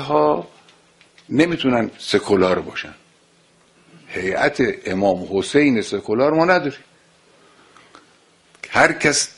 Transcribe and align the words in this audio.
ها 0.00 0.48
نمی‌تونن 1.28 1.90
سکولار 1.98 2.58
باشن. 2.58 2.94
هیئت 4.08 4.62
امام 4.86 5.38
حسین 5.38 5.82
سکولار 5.82 6.32
ما 6.32 6.44
نداریم. 6.44 6.84
هر 8.70 8.92
کس 8.92 9.28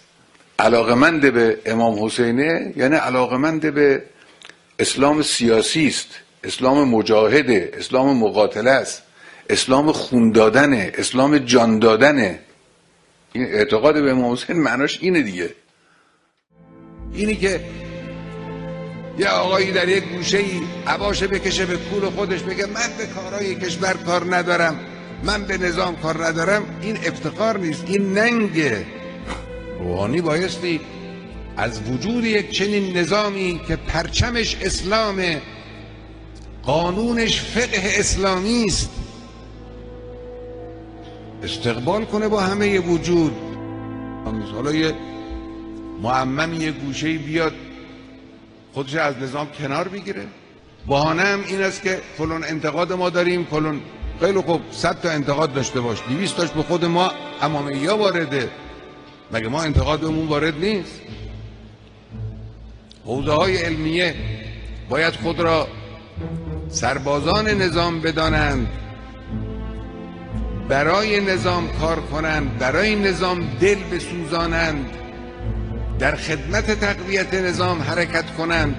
علاقمند 0.59 1.33
به 1.33 1.59
امام 1.67 2.05
حسینه 2.05 2.73
یعنی 2.77 2.97
علاقمند 2.97 3.75
به 3.75 4.03
اسلام 4.79 5.23
سیاسی 5.23 5.87
است 5.87 6.09
اسلام 6.45 6.89
مجاهده 6.89 7.71
اسلام 7.75 8.17
مقاتله 8.17 8.71
است 8.71 9.03
اسلام 9.51 9.93
خون 9.93 10.33
دادنه 10.33 10.93
اسلام 10.95 11.39
جان 11.39 11.79
دادنه 11.79 12.39
این 13.33 13.45
اعتقاد 13.45 14.03
به 14.03 14.11
امام 14.11 14.33
حسین 14.33 14.57
معناش 14.57 14.99
اینه 15.01 15.23
دیگه. 15.23 15.51
اینی 17.15 17.37
که 17.37 17.61
یه 19.19 19.29
آقایی 19.29 19.73
در 19.73 19.89
یک 19.89 20.05
گوشه 20.05 20.39
ای 20.39 20.61
عباشه 20.87 21.27
بکشه 21.27 21.67
به 21.67 21.77
کول 21.77 22.11
خودش 22.11 22.41
بگه 22.41 22.67
من 22.67 22.97
به 22.99 23.07
کارهای 23.07 23.55
کشور 23.55 23.93
کار 23.93 24.37
ندارم 24.37 24.81
من 25.25 25.45
به 25.45 25.59
نظام 25.59 25.97
کار 25.97 26.27
ندارم 26.27 26.63
این 26.83 26.97
افتخار 26.97 27.59
نیست 27.59 27.85
این 27.87 28.13
ننگه. 28.19 28.87
روحانی 29.79 30.21
بایستی 30.21 30.81
از 31.57 31.81
وجود 31.91 32.25
یک 32.25 32.51
چنین 32.51 32.97
نظامی 32.97 33.61
که 33.69 33.77
پرچمش 33.77 34.57
اسلامه 34.63 35.43
قانونش 36.63 37.41
فقه 37.41 37.93
اسلامی 37.99 38.65
است 38.65 38.91
استقبال 41.43 42.05
کنه 42.05 42.29
با 42.29 42.41
همه 42.41 42.81
وجود. 42.81 43.33
حالا 44.55 44.73
یه 44.73 44.95
معمم 46.03 46.53
یه 46.53 46.73
گوشه 46.73 47.19
بیاد 47.19 47.53
خودش 48.73 48.95
از 48.95 49.19
نظام 49.19 49.49
کنار 49.59 49.89
بگیره 49.89 50.27
بهانه 50.89 51.23
هم 51.23 51.41
این 51.47 51.63
است 51.63 51.83
که 51.83 52.01
فلان 52.19 52.45
انتقاد 52.45 52.93
ما 52.93 53.11
داریم 53.11 53.45
فلان 53.45 53.81
خیلی 54.21 54.41
خوب 54.41 54.61
صد 54.71 55.01
تا 55.01 55.11
انتقاد 55.11 55.53
داشته 55.53 55.81
باش 55.81 55.99
200 56.09 56.37
تاش 56.37 56.51
به 56.51 56.63
خود 56.63 56.85
ما 56.85 57.13
امامیه 57.43 57.93
وارده. 57.93 58.51
مگه 59.33 59.49
ما 59.49 59.63
انتقاد 59.63 60.01
بهمون 60.01 60.27
وارد 60.27 60.59
نیست؟ 60.59 61.01
حوزه 63.05 63.33
های 63.33 63.57
علمیه 63.57 64.15
باید 64.89 65.15
خود 65.15 65.41
را 65.41 65.69
سربازان 66.69 67.49
نظام 67.49 68.01
بدانند 68.01 68.69
برای 70.69 71.21
نظام 71.21 71.69
کار 71.81 72.01
کنند 72.01 72.59
برای 72.59 72.97
نظام 72.97 73.41
دل 73.61 73.79
بسوزانند. 73.93 75.02
در 76.03 76.17
خدمت 76.17 76.81
تقویت 76.81 77.35
نظام 77.35 77.83
حرکت 77.83 78.37
کنند 78.39 78.75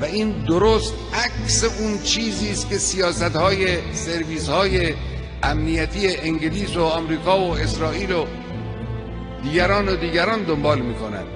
و 0.00 0.04
این 0.04 0.30
درست 0.30 0.94
عکس 1.14 1.80
اون 1.80 1.98
چیزی 2.02 2.50
است 2.50 2.68
که 2.70 2.78
سیاست 2.78 3.36
های 3.36 3.92
سرویس 3.92 4.48
های 4.48 4.94
امنیتی 5.42 6.16
انگلیس 6.16 6.76
و 6.76 6.82
آمریکا 6.82 7.40
و 7.40 7.50
اسرائیل 7.50 8.12
و 8.12 8.26
دیگران 9.42 9.88
و 9.88 9.96
دیگران 9.96 10.42
دنبال 10.42 10.80
می‌کنند. 10.80 11.26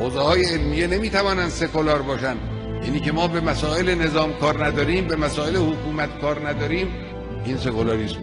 حوزه 0.00 0.20
های 0.20 0.44
علمیه 0.44 0.86
نمی‌توانند 0.86 1.48
سکولار 1.48 2.02
باشند. 2.02 2.38
یعنی 2.84 3.00
که 3.00 3.12
ما 3.12 3.28
به 3.28 3.40
مسائل 3.40 3.94
نظام 3.94 4.32
کار 4.32 4.64
نداریم 4.66 5.08
به 5.08 5.16
مسائل 5.16 5.56
حکومت 5.56 6.20
کار 6.20 6.48
نداریم. 6.48 6.88
این 7.44 7.56
سکولاریسم. 7.56 8.20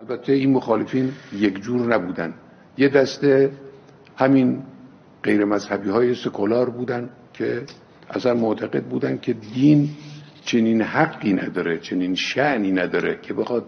البته 0.00 0.32
این 0.32 0.52
مخالفین 0.52 1.12
یک 1.32 1.58
جور 1.58 1.94
نبودن. 1.94 2.34
یه 2.80 2.88
دسته 2.88 3.50
همین 4.16 4.62
غیر 5.22 5.44
مذهبی 5.44 5.90
های 5.90 6.14
سکولار 6.14 6.70
بودن 6.70 7.10
که 7.32 7.62
اصلا 8.10 8.34
معتقد 8.34 8.84
بودن 8.84 9.18
که 9.18 9.32
دین 9.32 9.88
چنین 10.44 10.82
حقی 10.82 11.32
نداره 11.32 11.78
چنین 11.78 12.14
شعنی 12.14 12.72
نداره 12.72 13.18
که 13.22 13.34
بخواد 13.34 13.64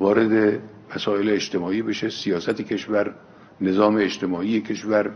وارد 0.00 0.60
مسائل 0.96 1.28
اجتماعی 1.28 1.82
بشه 1.82 2.08
سیاست 2.08 2.62
کشور 2.62 3.14
نظام 3.60 3.96
اجتماعی 3.96 4.60
کشور 4.60 5.10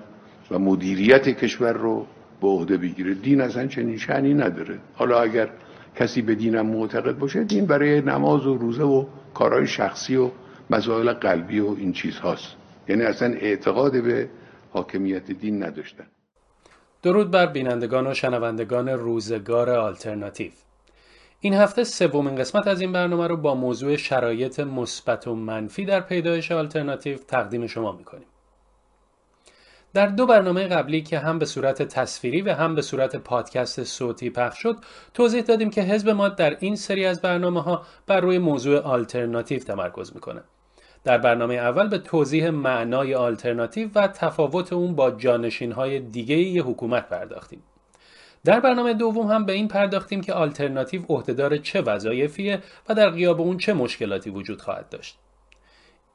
و 0.50 0.58
مدیریت 0.58 1.28
کشور 1.28 1.72
رو 1.72 2.06
به 2.40 2.48
عهده 2.48 2.76
بگیره. 2.76 3.14
دین 3.14 3.40
اصلا 3.40 3.66
چنین 3.66 3.96
شعنی 3.96 4.34
نداره. 4.34 4.78
حالا 4.94 5.20
اگر 5.20 5.48
کسی 5.96 6.22
به 6.22 6.34
دینم 6.34 6.66
معتقد 6.66 7.18
باشه 7.18 7.44
دین 7.44 7.66
برای 7.66 8.00
نماز 8.00 8.46
و 8.46 8.54
روزه 8.54 8.82
و 8.82 9.04
کارهای 9.34 9.66
شخصی 9.66 10.16
و 10.16 10.30
مسائل 10.70 11.12
قلبی 11.12 11.60
و 11.60 11.74
این 11.78 11.92
چیز 11.92 12.16
هاست 12.16 12.65
یعنی 12.88 13.02
اصلا 13.02 13.34
اعتقاد 13.34 14.02
به 14.02 14.28
حاکمیت 14.72 15.30
دین 15.30 15.62
نداشتن. 15.62 16.06
درود 17.02 17.30
بر 17.30 17.46
بینندگان 17.46 18.06
و 18.06 18.14
شنوندگان 18.14 18.88
روزگار 18.88 19.70
آلترناتیو. 19.70 20.52
این 21.40 21.54
هفته 21.54 21.84
سومین 21.84 22.36
قسمت 22.36 22.66
از 22.66 22.80
این 22.80 22.92
برنامه 22.92 23.26
رو 23.26 23.36
با 23.36 23.54
موضوع 23.54 23.96
شرایط 23.96 24.60
مثبت 24.60 25.28
و 25.28 25.34
منفی 25.34 25.84
در 25.84 26.00
پیدایش 26.00 26.52
آلترناتیو 26.52 27.16
تقدیم 27.16 27.66
شما 27.66 27.92
می‌کنیم. 27.92 28.26
در 29.94 30.06
دو 30.06 30.26
برنامه 30.26 30.66
قبلی 30.66 31.02
که 31.02 31.18
هم 31.18 31.38
به 31.38 31.44
صورت 31.44 31.82
تصویری 31.82 32.42
و 32.42 32.54
هم 32.54 32.74
به 32.74 32.82
صورت 32.82 33.16
پادکست 33.16 33.84
صوتی 33.84 34.30
پخش 34.30 34.58
شد 34.58 34.76
توضیح 35.14 35.42
دادیم 35.42 35.70
که 35.70 35.82
حزب 35.82 36.08
ما 36.08 36.28
در 36.28 36.56
این 36.60 36.76
سری 36.76 37.06
از 37.06 37.20
برنامه 37.22 37.62
ها 37.62 37.86
بر 38.06 38.20
روی 38.20 38.38
موضوع 38.38 38.78
آلترناتیو 38.78 39.58
تمرکز 39.58 40.14
می‌کنه. 40.14 40.42
در 41.06 41.18
برنامه 41.18 41.54
اول 41.54 41.88
به 41.88 41.98
توضیح 41.98 42.50
معنای 42.50 43.14
آلترناتیو 43.14 43.88
و 43.94 44.08
تفاوت 44.08 44.72
اون 44.72 44.94
با 44.94 45.10
جانشین 45.10 45.72
های 45.72 46.00
دیگه 46.00 46.36
ی 46.36 46.58
حکومت 46.58 47.08
پرداختیم. 47.08 47.62
در 48.44 48.60
برنامه 48.60 48.94
دوم 48.94 49.26
هم 49.26 49.46
به 49.46 49.52
این 49.52 49.68
پرداختیم 49.68 50.20
که 50.20 50.32
آلترناتیو 50.32 51.02
عهدهدار 51.08 51.56
چه 51.56 51.80
وظایفیه 51.80 52.62
و 52.88 52.94
در 52.94 53.10
غیاب 53.10 53.40
اون 53.40 53.58
چه 53.58 53.72
مشکلاتی 53.72 54.30
وجود 54.30 54.62
خواهد 54.62 54.88
داشت. 54.88 55.18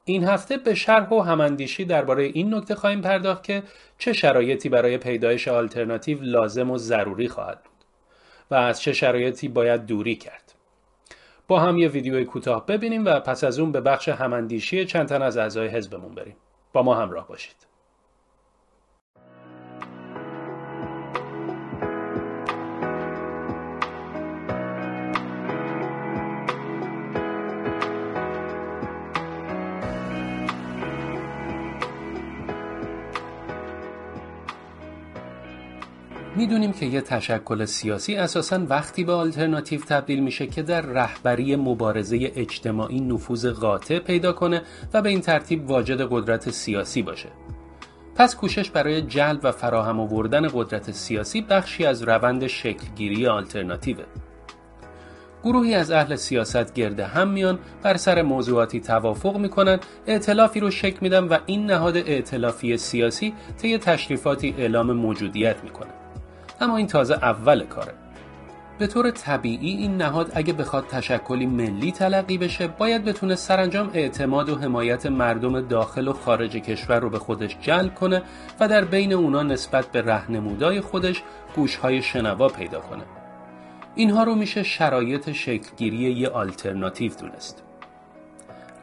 این 0.06 0.24
هفته 0.24 0.58
به 0.58 0.76
شرح 0.76 1.10
و 1.10 1.22
هماندیشی 1.22 1.86
درباره 1.86 2.24
این 2.24 2.54
نکته 2.54 2.76
خواهیم 2.76 3.02
پرداخت 3.02 3.44
که 3.44 3.64
چه 3.98 4.14
شرایطی 4.14 4.70
برای 4.70 4.98
پیدایش 4.98 5.48
آلترناتیو 5.48 6.18
لازم 6.22 6.72
و 6.72 6.78
ضروری 6.78 7.28
خواهد 7.28 7.64
بود 7.64 7.86
و 8.52 8.56
از 8.56 8.82
چه 8.82 8.94
شرایطی 8.94 9.48
باید 9.48 9.86
دوری 9.86 10.16
کرد. 10.16 10.54
با 11.52 11.60
هم 11.60 11.78
یه 11.78 11.88
ویدیوی 11.88 12.26
کوتاه 12.26 12.66
ببینیم 12.66 13.06
و 13.06 13.20
پس 13.20 13.44
از 13.44 13.60
اون 13.60 13.72
به 13.72 13.82
بخش 13.82 14.10
هماندیشی 14.10 14.86
چند 14.86 15.08
تن 15.08 15.22
از 15.22 15.38
اعضای 15.38 15.68
حزبمون 15.68 16.16
بریم. 16.16 16.36
با 16.74 16.84
ما 16.84 16.96
همراه 16.96 17.28
باشید. 17.28 17.71
می‌دونیم 36.42 36.72
که 36.72 36.86
یه 36.86 37.02
تشکل 37.02 37.66
سیاسی 37.66 38.16
اساسا 38.16 38.66
وقتی 38.70 39.04
به 39.04 39.14
آلترناتیو 39.14 39.82
تبدیل 39.82 40.20
میشه 40.20 40.48
که 40.48 40.62
در 40.62 40.82
رهبری 40.82 41.56
مبارزه 41.56 42.32
اجتماعی 42.36 43.00
نفوذ 43.00 43.46
قاطع 43.46 44.00
پیدا 44.00 44.34
کنه 44.34 44.62
و 44.94 45.02
به 45.02 45.10
این 45.10 45.22
ترتیب 45.22 45.70
واجد 45.70 46.08
قدرت 46.10 46.50
سیاسی 46.50 47.02
باشه. 47.02 47.30
پس 48.16 48.36
کوشش 48.36 48.70
برای 48.70 49.02
جلب 49.02 49.40
و 49.44 49.52
فراهم 49.52 50.00
آوردن 50.00 50.48
قدرت 50.54 50.92
سیاسی 50.92 51.42
بخشی 51.42 51.86
از 51.86 52.04
روند 52.04 52.48
شکلگیری 52.48 53.28
آلترناتیوه. 53.28 54.04
گروهی 55.44 55.76
از 55.76 55.92
اهل 55.92 56.16
سیاست 56.16 56.74
گرده 56.74 57.06
هم 57.06 57.28
میان 57.28 57.60
بر 57.84 57.98
سر 57.98 58.22
موضوعاتی 58.22 58.80
توافق 58.80 59.38
می‌کنن 59.38 59.80
ائتلافی 60.08 60.60
رو 60.60 60.72
شکل 60.72 60.98
میدن 61.02 61.24
و 61.24 61.38
این 61.46 61.66
نهاد 61.66 61.98
ائتلافی 61.98 62.78
سیاسی 62.78 63.34
طی 63.58 63.78
تشریفاتی 63.78 64.56
اعلام 64.58 64.92
موجودیت 64.92 65.64
می‌کنه. 65.64 66.01
اما 66.62 66.78
این 66.78 66.88
تازه 66.88 67.14
اول 67.14 67.64
کاره. 67.64 67.94
به 68.80 68.88
طور 68.88 69.12
طبیعی 69.12 69.78
این 69.78 69.98
نهاد 69.98 70.32
اگه 70.34 70.54
بخواد 70.54 70.88
تشکلی 70.88 71.46
ملی 71.46 71.92
تلقی 71.92 72.38
بشه 72.38 72.68
باید 72.68 73.04
بتونه 73.04 73.36
سرانجام 73.36 73.92
اعتماد 73.94 74.50
و 74.50 74.56
حمایت 74.56 75.06
مردم 75.06 75.62
داخل 75.62 76.08
و 76.08 76.14
خارج 76.14 76.52
کشور 76.52 77.00
رو 77.00 77.10
به 77.10 77.20
خودش 77.20 77.58
جلب 77.62 77.96
کنه 77.96 78.22
و 78.60 78.68
در 78.68 78.86
بین 78.86 79.14
اونا 79.14 79.44
نسبت 79.44 79.86
به 79.86 80.02
رهنمودای 80.02 80.82
خودش 80.82 81.24
گوشهای 81.56 82.02
شنوا 82.02 82.48
پیدا 82.48 82.80
کنه. 82.80 83.04
اینها 83.96 84.24
رو 84.24 84.36
میشه 84.36 84.64
شرایط 84.64 85.32
شکلگیری 85.32 85.98
یه 85.98 86.30
آلترناتیو 86.30 87.12
دونست. 87.14 87.64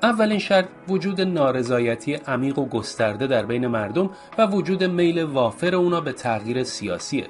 اولین 0.02 0.38
شرط 0.38 0.68
وجود 0.88 1.20
نارضایتی 1.20 2.14
عمیق 2.14 2.58
و 2.58 2.68
گسترده 2.68 3.26
در 3.26 3.46
بین 3.46 3.66
مردم 3.66 4.10
و 4.38 4.46
وجود 4.46 4.84
میل 4.84 5.22
وافر 5.22 5.74
اونا 5.74 6.00
به 6.00 6.12
تغییر 6.12 6.64
سیاسیه. 6.64 7.26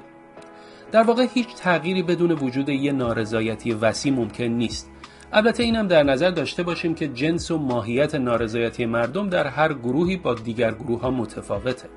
در 0.91 1.03
واقع 1.03 1.27
هیچ 1.33 1.55
تغییری 1.55 2.03
بدون 2.03 2.31
وجود 2.31 2.69
یه 2.69 2.91
نارضایتی 2.91 3.71
وسیع 3.71 4.13
ممکن 4.13 4.43
نیست. 4.43 4.91
البته 5.33 5.63
اینم 5.63 5.87
در 5.87 6.03
نظر 6.03 6.29
داشته 6.29 6.63
باشیم 6.63 6.95
که 6.95 7.07
جنس 7.07 7.51
و 7.51 7.57
ماهیت 7.57 8.15
نارضایتی 8.15 8.85
مردم 8.85 9.29
در 9.29 9.47
هر 9.47 9.73
گروهی 9.73 10.17
با 10.17 10.33
دیگر 10.33 10.71
گروه 10.71 11.01
ها 11.01 11.11
متفاوته. 11.11 11.89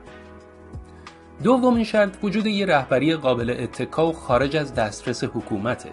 دومین 1.43 1.85
شرط 1.85 2.17
وجود 2.23 2.47
یه 2.47 2.67
رهبری 2.67 3.15
قابل 3.15 3.57
اتکا 3.59 4.09
و 4.09 4.13
خارج 4.13 4.57
از 4.57 4.75
دسترس 4.75 5.25
حکومته. 5.25 5.93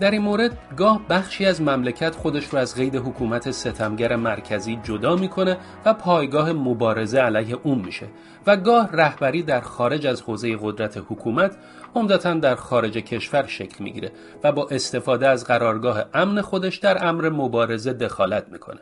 در 0.00 0.10
این 0.10 0.22
مورد 0.22 0.58
گاه 0.76 1.00
بخشی 1.08 1.46
از 1.46 1.62
مملکت 1.62 2.14
خودش 2.14 2.44
رو 2.44 2.58
از 2.58 2.74
قید 2.74 2.96
حکومت 2.96 3.50
ستمگر 3.50 4.16
مرکزی 4.16 4.80
جدا 4.82 5.16
می‌کنه 5.16 5.56
و 5.84 5.94
پایگاه 5.94 6.52
مبارزه 6.52 7.18
علیه 7.18 7.56
اون 7.62 7.78
میشه 7.78 8.06
و 8.46 8.56
گاه 8.56 8.88
رهبری 8.92 9.42
در 9.42 9.60
خارج 9.60 10.06
از 10.06 10.22
حوزه 10.22 10.56
قدرت 10.62 10.96
حکومت 10.96 11.56
عمدتا 11.94 12.34
در 12.34 12.54
خارج 12.54 12.92
کشور 12.92 13.46
شکل 13.46 13.84
می‌گیره 13.84 14.12
و 14.44 14.52
با 14.52 14.68
استفاده 14.70 15.28
از 15.28 15.44
قرارگاه 15.44 16.04
امن 16.14 16.40
خودش 16.40 16.76
در 16.76 17.06
امر 17.06 17.28
مبارزه 17.28 17.92
دخالت 17.92 18.48
می‌کنه. 18.48 18.80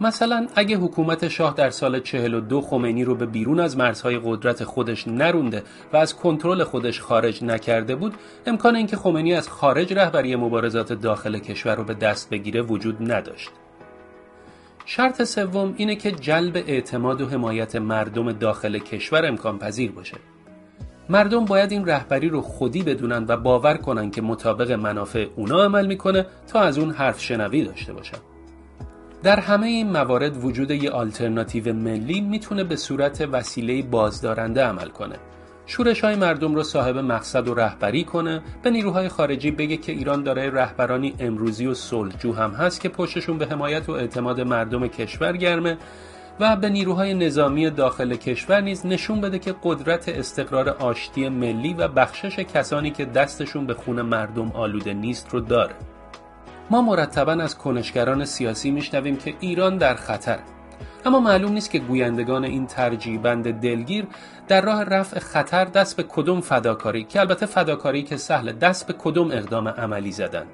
مثلا 0.00 0.46
اگه 0.54 0.76
حکومت 0.76 1.28
شاه 1.28 1.54
در 1.54 1.70
سال 1.70 2.00
42 2.00 2.60
خمینی 2.60 3.04
رو 3.04 3.14
به 3.14 3.26
بیرون 3.26 3.60
از 3.60 3.76
مرزهای 3.76 4.20
قدرت 4.24 4.64
خودش 4.64 5.08
نرونده 5.08 5.62
و 5.92 5.96
از 5.96 6.16
کنترل 6.16 6.64
خودش 6.64 7.00
خارج 7.00 7.44
نکرده 7.44 7.94
بود 7.94 8.14
امکان 8.46 8.76
اینکه 8.76 8.96
خمینی 8.96 9.34
از 9.34 9.48
خارج 9.48 9.92
رهبری 9.92 10.36
مبارزات 10.36 10.92
داخل 10.92 11.38
کشور 11.38 11.74
رو 11.74 11.84
به 11.84 11.94
دست 11.94 12.30
بگیره 12.30 12.62
وجود 12.62 13.12
نداشت. 13.12 13.50
شرط 14.84 15.22
سوم 15.22 15.74
اینه 15.76 15.96
که 15.96 16.12
جلب 16.12 16.56
اعتماد 16.56 17.20
و 17.20 17.28
حمایت 17.28 17.76
مردم 17.76 18.32
داخل 18.32 18.78
کشور 18.78 19.26
امکان 19.26 19.58
پذیر 19.58 19.92
باشه. 19.92 20.16
مردم 21.08 21.44
باید 21.44 21.72
این 21.72 21.86
رهبری 21.86 22.28
رو 22.28 22.40
خودی 22.40 22.82
بدونن 22.82 23.24
و 23.28 23.36
باور 23.36 23.76
کنن 23.76 24.10
که 24.10 24.22
مطابق 24.22 24.72
منافع 24.72 25.26
اونا 25.36 25.64
عمل 25.64 25.86
می‌کنه 25.86 26.26
تا 26.52 26.60
از 26.60 26.78
اون 26.78 26.90
حرف 26.90 27.20
شنوی 27.20 27.64
داشته 27.64 27.92
باشن. 27.92 28.18
در 29.22 29.40
همه 29.40 29.66
این 29.66 29.92
موارد 29.92 30.44
وجود 30.44 30.70
یه 30.70 30.90
آلترناتیو 30.90 31.72
ملی 31.72 32.20
می‌تونه 32.20 32.64
به 32.64 32.76
صورت 32.76 33.28
وسیله 33.32 33.82
بازدارنده 33.82 34.64
عمل 34.64 34.88
کنه. 34.88 35.16
شورش 35.66 36.04
های 36.04 36.16
مردم 36.16 36.54
رو 36.54 36.62
صاحب 36.62 36.98
مقصد 36.98 37.48
و 37.48 37.54
رهبری 37.54 38.04
کنه 38.04 38.42
به 38.62 38.70
نیروهای 38.70 39.08
خارجی 39.08 39.50
بگه 39.50 39.76
که 39.76 39.92
ایران 39.92 40.22
دارای 40.22 40.50
رهبرانی 40.50 41.14
امروزی 41.18 41.66
و 41.66 41.74
صلحجو 41.74 42.32
هم 42.32 42.50
هست 42.50 42.80
که 42.80 42.88
پشتشون 42.88 43.38
به 43.38 43.46
حمایت 43.46 43.88
و 43.88 43.92
اعتماد 43.92 44.40
مردم 44.40 44.86
کشور 44.86 45.36
گرمه 45.36 45.76
و 46.40 46.56
به 46.56 46.68
نیروهای 46.68 47.14
نظامی 47.14 47.70
داخل 47.70 48.14
کشور 48.16 48.60
نیز 48.60 48.86
نشون 48.86 49.20
بده 49.20 49.38
که 49.38 49.54
قدرت 49.62 50.08
استقرار 50.08 50.68
آشتی 50.68 51.28
ملی 51.28 51.74
و 51.74 51.88
بخشش 51.88 52.38
کسانی 52.38 52.90
که 52.90 53.04
دستشون 53.04 53.66
به 53.66 53.74
خون 53.74 54.02
مردم 54.02 54.52
آلوده 54.52 54.94
نیست 54.94 55.28
رو 55.30 55.40
داره. 55.40 55.74
ما 56.70 56.82
مرتبا 56.82 57.32
از 57.32 57.58
کنشگران 57.58 58.24
سیاسی 58.24 58.70
میشنویم 58.70 59.16
که 59.16 59.34
ایران 59.40 59.78
در 59.78 59.94
خطر. 59.94 60.38
اما 61.06 61.20
معلوم 61.20 61.52
نیست 61.52 61.70
که 61.70 61.78
گویندگان 61.78 62.44
این 62.44 62.66
ترجیبند 62.66 63.60
دلگیر 63.60 64.06
در 64.48 64.60
راه 64.60 64.84
رفع 64.84 65.18
خطر 65.18 65.64
دست 65.64 65.96
به 65.96 66.04
کدوم 66.08 66.40
فداکاری 66.40 67.04
که 67.04 67.20
البته 67.20 67.46
فداکاری 67.46 68.02
که 68.02 68.16
سهل 68.16 68.52
دست 68.52 68.86
به 68.86 68.94
کدوم 68.98 69.30
اقدام 69.30 69.68
عملی 69.68 70.12
زدن. 70.12 70.46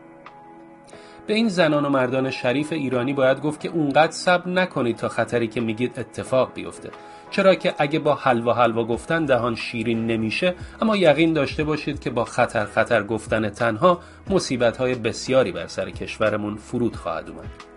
به 1.26 1.34
این 1.34 1.48
زنان 1.48 1.84
و 1.84 1.88
مردان 1.88 2.30
شریف 2.30 2.72
ایرانی 2.72 3.12
باید 3.12 3.40
گفت 3.40 3.60
که 3.60 3.68
اونقدر 3.68 4.12
صبر 4.12 4.48
نکنید 4.48 4.96
تا 4.96 5.08
خطری 5.08 5.48
که 5.48 5.60
میگید 5.60 5.98
اتفاق 5.98 6.54
بیفته. 6.54 6.90
چرا 7.30 7.54
که 7.54 7.74
اگه 7.78 7.98
با 7.98 8.14
حلوا 8.14 8.54
حلوا 8.54 8.84
گفتن 8.84 9.24
دهان 9.24 9.54
شیرین 9.54 10.06
نمیشه 10.06 10.54
اما 10.80 10.96
یقین 10.96 11.32
داشته 11.32 11.64
باشید 11.64 12.00
که 12.00 12.10
با 12.10 12.24
خطر 12.24 12.64
خطر 12.64 13.02
گفتن 13.02 13.48
تنها 13.48 14.00
مصیبت 14.30 14.76
های 14.76 14.94
بسیاری 14.94 15.52
بر 15.52 15.66
سر 15.66 15.90
کشورمون 15.90 16.56
فرود 16.56 16.96
خواهد 16.96 17.28
اومد. 17.30 17.75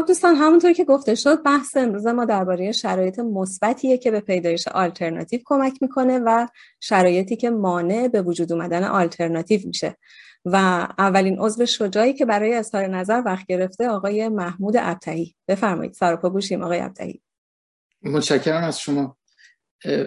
خب 0.00 0.06
دوستان 0.06 0.34
همونطور 0.34 0.72
که 0.72 0.84
گفته 0.84 1.14
شد 1.14 1.42
بحث 1.42 1.76
امروز 1.76 2.06
ما 2.06 2.24
درباره 2.24 2.72
شرایط 2.72 3.18
مثبتیه 3.18 3.98
که 3.98 4.10
به 4.10 4.20
پیدایش 4.20 4.68
آلترناتیو 4.68 5.40
کمک 5.44 5.72
می‌کنه 5.80 6.18
و 6.18 6.46
شرایطی 6.80 7.36
که 7.36 7.50
مانع 7.50 8.08
به 8.08 8.22
وجود 8.22 8.52
اومدن 8.52 8.84
آلترناتیو 8.84 9.60
میشه. 9.64 9.96
و 10.44 10.56
اولین 10.98 11.38
عضو 11.38 11.66
شجاعی 11.66 12.12
که 12.12 12.24
برای 12.24 12.54
اظهار 12.54 12.86
نظر 12.86 13.22
وقت 13.26 13.46
گرفته 13.46 13.88
آقای 13.88 14.28
محمود 14.28 14.76
ابتهی. 14.76 15.34
بفرمایید 15.48 15.92
سراپا 15.92 16.30
گوشیم 16.30 16.62
آقای 16.62 16.80
ابتهی. 16.80 17.22
متشکرم 18.02 18.64
از 18.64 18.80
شما. 18.80 19.16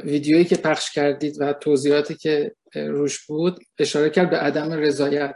ویدیویی 0.03 0.46
که 0.46 0.56
پخش 0.56 0.91
کردید 0.91 1.41
و 1.41 1.53
توضیحاتی 1.53 2.15
که 2.15 2.56
روش 2.75 3.25
بود 3.25 3.60
اشاره 3.79 4.10
کرد 4.10 4.29
به 4.29 4.38
عدم 4.38 4.72
رضایت. 4.72 5.36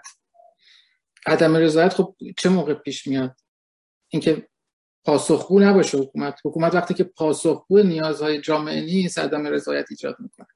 عدم 1.26 1.56
رضایت 1.56 1.94
خب 1.94 2.16
چه 2.38 2.50
موقع 2.50 2.74
پیش 2.74 3.08
میاد؟ 3.08 3.36
اینکه 4.10 4.48
پاسخگو 5.06 5.60
نباشه 5.60 5.98
حکومت. 5.98 6.40
حکومت 6.46 6.76
وقتی 6.76 6.94
که 6.94 7.04
پاسخگو 7.04 7.84
نیازهای 7.84 8.42
جامعه 8.42 8.82
نیست 8.82 9.20
عدم 9.20 9.48
رضایت 9.48 9.86
ایجاد 9.90 10.16
می‌کنه. 10.20 10.48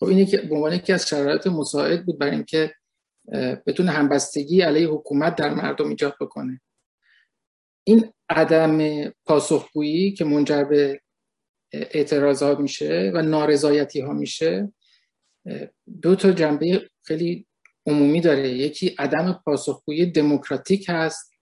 خب 0.00 0.06
اینه 0.06 0.26
که 0.26 0.36
به 0.36 0.54
عنوان 0.54 0.72
یکی 0.72 0.92
از 0.92 1.08
شرایط 1.08 1.46
مساعد 1.46 2.06
بود 2.06 2.18
برای 2.18 2.34
اینکه 2.34 2.74
بتونه 3.66 3.90
همبستگی 3.90 4.60
علیه 4.60 4.88
حکومت 4.88 5.36
در 5.36 5.54
مردم 5.54 5.88
ایجاد 5.88 6.16
بکنه. 6.20 6.60
این 7.84 8.12
عدم 8.28 9.08
پاسخگویی 9.24 10.12
که 10.12 10.24
منجر 10.24 10.64
به 10.64 11.00
اعتراضات 11.72 12.58
میشه 12.58 13.12
و 13.14 13.22
نارضایتی 13.22 14.00
ها 14.00 14.12
میشه 14.12 14.72
دو 16.02 16.16
تا 16.16 16.32
جنبه 16.32 16.90
خیلی 17.02 17.46
عمومی 17.86 18.20
داره. 18.20 18.48
یکی 18.48 18.94
عدم 18.98 19.42
پاسخگویی 19.44 20.06
دموکراتیک 20.06 20.86
هست 20.88 21.33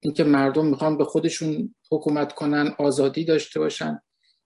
اینکه 0.00 0.24
مردم 0.24 0.66
می‌خوان 0.66 0.98
به 0.98 1.04
خودشون 1.04 1.74
حکومت 1.90 2.32
کنن 2.32 2.74
آزادی 2.78 3.24
داشته 3.24 3.60
باشن. 3.60 4.00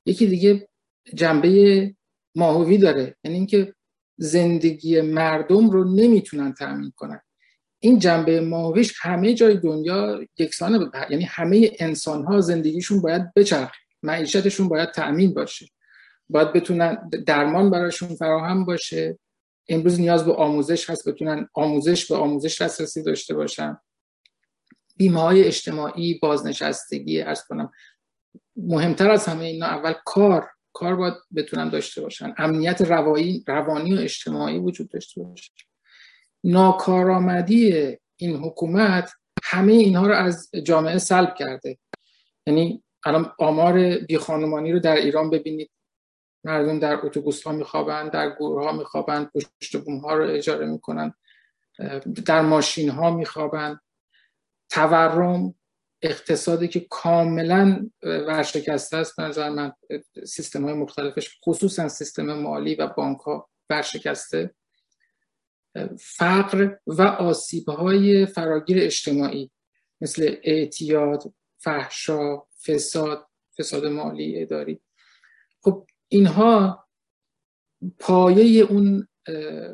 یکی 0.07 0.27
دیگه 0.27 0.69
جنبه 1.15 1.95
ماهوی 2.35 2.79
داره. 2.79 3.17
یعنی 3.25 3.37
اینکه 3.37 3.75
زندگی 4.17 5.01
مردم 5.01 5.71
رو 5.71 5.95
نمی‌تونن 5.95 6.53
تأمین 6.53 6.93
کنن. 6.97 7.21
این 7.79 7.99
جنبه 7.99 8.41
ماهویش 8.41 8.95
همه 9.01 9.35
جای 9.35 9.57
دنیا 9.57 10.21
یکسانه 10.39 10.91
یعنی 11.11 11.25
همه 11.25 11.71
انسان 11.79 12.25
ها 12.25 12.41
زندگیشون 12.41 13.01
باید 13.01 13.35
بچرخه. 13.35 13.79
معیشتشون 14.03 14.69
باید 14.69 14.91
تأمین 14.91 15.35
باشه. 15.35 15.67
باید 16.29 16.53
بتونن 16.53 17.09
درمان 17.27 17.71
براشون 17.71 18.09
فراهم 18.09 18.65
باشه. 18.65 19.19
امروز 19.69 20.01
نیاز 20.01 20.25
به 20.25 20.35
آموزش 20.35 20.91
هست. 20.91 21.09
بتونن 21.09 21.49
آموزش 21.55 22.11
به 22.11 22.17
آموزش 22.17 22.63
دسترسی 22.63 23.03
داشته 23.03 23.35
باشن. 23.35 23.79
بیمه 25.03 25.21
های 25.21 25.45
اجتماعی 25.45 26.19
بازنشستگی 26.19 27.21
ارز 27.21 27.43
کنم 27.43 27.73
مهمتر 28.57 29.11
از 29.11 29.27
همه 29.27 29.45
اینا 29.45 29.67
اول 29.67 29.95
کار. 30.05 30.49
کار 30.73 30.97
باید 30.97 31.15
بتونن 31.37 31.69
داشته 31.69 32.01
باشن. 32.01 32.35
امنیت 32.39 32.81
روایی، 32.81 33.45
روانی 33.47 33.95
و 33.95 34.01
اجتماعی 34.01 34.59
وجود 34.59 34.89
داشته 34.89 35.23
باشه. 35.23 35.53
ناکارآمدی 36.45 37.73
این 38.17 38.37
حکومت 38.37 39.13
همه 39.43 39.73
اینها 39.73 40.07
رو 40.07 40.15
از 40.15 40.51
جامعه 40.65 40.99
سلب 40.99 41.35
کرده. 41.35 41.79
یعنی 42.47 42.85
الان 43.05 43.33
آمار 43.39 43.99
بی 43.99 44.19
خانمانی 44.19 44.73
رو 44.73 44.79
در 44.79 44.97
ایران 44.97 45.31
ببینید. 45.31 45.71
مردم 46.45 46.79
در 46.79 47.07
اتوبوس 47.07 47.43
ها 47.43 47.53
میخوابند 47.53 48.11
در 48.11 48.31
گروه 48.31 48.65
ها 48.65 48.73
میخوابند 48.73 49.31
پشت 49.35 49.77
بوم 49.77 49.99
ها 49.99 50.15
رو 50.15 50.31
اجاره 50.31 50.67
می‌کنن 50.67 51.15
در 52.27 52.41
ماشین 52.41 52.89
ها 52.91 53.17
میخوابند 53.17 53.81
تورم 54.73 55.55
اقتصادی 56.03 56.69
که 56.69 56.87
کاملا 56.91 57.91
ورشکسته 58.03 58.97
است 58.97 59.21
نظر 59.21 59.51
من 59.51 59.73
سیستم 60.27 60.65
های 60.65 60.75
مختلفش 60.75 61.39
خصوصا 61.45 61.89
سیستم 61.89 62.35
مالی 62.35 62.75
و 62.75 62.87
بانک 62.87 63.19
ها 63.21 63.51
ورشکسته. 63.71 64.55
فقر 66.01 66.77
و 66.87 67.03
آسیب 67.03 67.69
های 67.69 68.27
فراگیر 68.27 68.79
اجتماعی 68.81 69.51
مثل 70.01 70.37
اعتیاد 70.43 71.35
فحشا 71.59 72.43
فساد 72.67 73.27
فساد 73.59 73.87
مالی 73.87 74.43
اداری. 74.43 74.81
خب 75.63 75.87
اینها 76.09 76.85
پایه 77.99 78.65
اون 78.65 79.09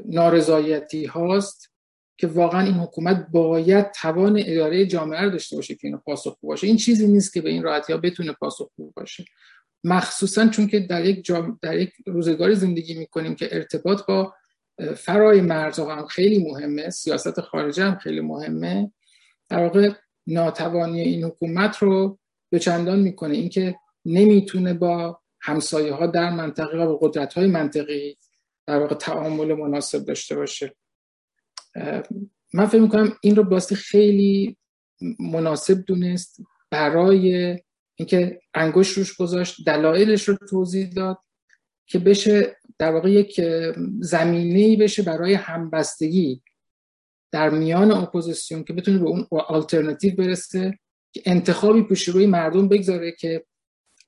نارضایتی 0.04 1.04
هاست 1.04 1.72
که 2.18 2.26
واقعا 2.26 2.60
این 2.60 2.74
حکومت 2.74 3.26
باید 3.32 3.90
توان 3.90 4.42
اداره 4.46 4.86
جامعه 4.86 5.20
رو 5.20 5.30
داشته 5.30 5.56
باشه 5.56 5.74
که 5.74 5.80
اینو 5.86 5.98
پاسخ 5.98 6.36
باشه. 6.42 6.66
این 6.66 6.76
چیزی 6.76 7.06
نیست 7.06 7.32
که 7.32 7.40
به 7.40 7.50
این 7.50 7.62
راحتی 7.62 7.92
ها 7.92 7.98
بتونه 7.98 8.32
پاسخ 8.32 8.70
باشه. 8.96 9.24
مخصوصا 9.84 10.48
چون 10.48 10.66
که 10.66 10.80
در 10.80 11.04
یک, 11.04 11.32
در 11.62 11.78
یک 11.78 11.92
روزگاری 12.06 12.54
زندگی 12.54 12.94
می‌کنیم 12.94 13.34
که 13.34 13.48
ارتباط 13.52 14.06
با 14.06 14.34
فرای 14.96 15.40
مرزها 15.40 15.94
هم 15.96 16.06
خیلی 16.06 16.44
مهمه 16.44 16.90
سیاست 16.90 17.40
خارجه 17.40 17.84
هم 17.84 17.98
خیلی 17.98 18.20
مهمه. 18.20 18.92
در 19.48 19.62
واقع 19.62 19.90
ناتوانی 20.26 21.00
این 21.00 21.24
حکومت 21.24 21.78
رو 21.78 22.18
به 22.50 22.58
چندان 22.58 23.00
می‌کنه. 23.00 23.34
اینکه 23.34 23.74
نمی‌تونه 24.04 24.74
با 24.74 25.20
همسایه 25.40 25.92
ها 25.92 26.06
در 26.06 26.30
منطقه 26.30 26.78
و 26.78 26.98
قدرت 27.00 27.34
های 27.34 27.46
منطقی 27.46 28.18
در 28.66 28.78
واقع 28.78 28.94
تعامل 28.94 29.54
مناسب 29.54 30.04
داشته 30.04 30.36
باشه. 30.36 30.74
من 32.54 32.66
فکر 32.66 32.80
می‌کنم 32.80 33.16
این 33.20 33.36
رو 33.36 33.44
باستی 33.44 33.74
خیلی 33.74 34.56
مناسب 35.18 35.84
دونست 35.84 36.40
برای 36.70 37.58
اینکه 37.94 38.40
انگوش 38.54 38.92
روش 38.92 39.16
گذاشت 39.16 39.56
دلایلش 39.66 40.28
رو 40.28 40.36
توضیح 40.50 40.88
داد 40.88 41.18
که 41.86 41.98
بشه 41.98 42.56
در 42.78 42.92
واقع 42.92 43.10
یک 43.10 43.40
زمینه 44.00 44.76
بشه 44.76 45.02
برای 45.02 45.34
همبستگی 45.34 46.42
در 47.32 47.50
میان 47.50 47.90
اپوزیسیون 47.90 48.64
که 48.64 48.72
بتونه 48.72 48.98
به 48.98 49.06
اون 49.06 49.26
آلترناتیو 49.30 50.14
برسه 50.16 50.78
که 51.12 51.22
انتخابی 51.26 51.82
پیش 51.82 52.08
روی 52.08 52.26
مردم 52.26 52.68
بگذاره 52.68 53.12
که 53.12 53.44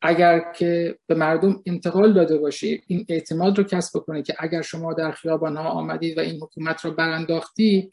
اگر 0.02 0.52
که 0.52 0.98
به 1.06 1.14
مردم 1.14 1.62
انتقال 1.66 2.12
داده 2.12 2.38
باشه 2.38 2.80
این 2.86 3.06
اعتماد 3.08 3.58
رو 3.58 3.64
کسب 3.64 3.98
بکنه 3.98 4.22
که 4.22 4.34
اگر 4.38 4.62
شما 4.62 4.94
در 4.94 5.12
خیابان 5.12 5.56
ها 5.56 5.68
آمدید 5.68 6.18
و 6.18 6.20
این 6.20 6.42
حکومت 6.42 6.84
رو 6.84 6.90
برانداختی 6.90 7.92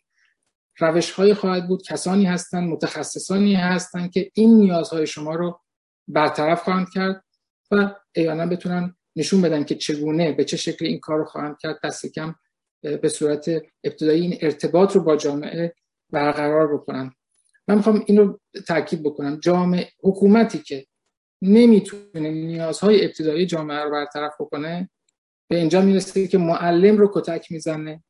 روش 0.79 1.11
های 1.11 1.33
خواهد 1.33 1.67
بود. 1.67 1.83
کسانی 1.83 2.25
هستند 2.25 2.69
متخصصانی 2.69 3.55
هستند 3.55 4.11
که 4.11 4.31
این 4.33 4.57
نیازهای 4.57 5.07
شما 5.07 5.35
رو 5.35 5.59
برطرف 6.07 6.63
خواهند 6.63 6.87
کرد 6.93 7.23
و 7.71 7.95
اینا 8.15 8.45
بتونن 8.45 8.95
نشون 9.15 9.41
بدن 9.41 9.63
که 9.63 9.75
چگونه 9.75 10.31
به 10.31 10.43
چه 10.43 10.57
شکل 10.57 10.85
این 10.85 10.99
کار 10.99 11.17
رو 11.17 11.25
خواهند 11.25 11.57
کرد. 11.59 11.79
دست 11.83 12.05
کم 12.05 12.35
به 12.81 13.09
صورت 13.09 13.49
ابتدایی 13.83 14.21
این 14.21 14.37
ارتباط 14.41 14.95
رو 14.95 15.03
با 15.03 15.15
جامعه 15.15 15.73
برقرار 16.09 16.73
بکنن. 16.73 17.11
من 17.67 17.75
می‌خوام 17.75 18.03
این 18.05 18.17
رو 18.17 18.39
تاکید 18.67 19.03
بکنم. 19.03 19.39
جامعه 19.39 19.89
حکومتی 20.03 20.59
که 20.59 20.85
نمی‌تونه 21.41 22.29
نیازهای 22.31 23.05
ابتدایی 23.05 23.45
جامعه 23.45 23.79
رو 23.79 23.91
برطرف 23.91 24.33
بکنه 24.39 24.89
به 25.49 25.57
اینجا 25.57 25.81
می‌رسه 25.81 26.27
که 26.27 26.37
معلم 26.37 26.97
رو 26.97 27.11
کتک 27.13 27.51
می‌زنه. 27.51 28.03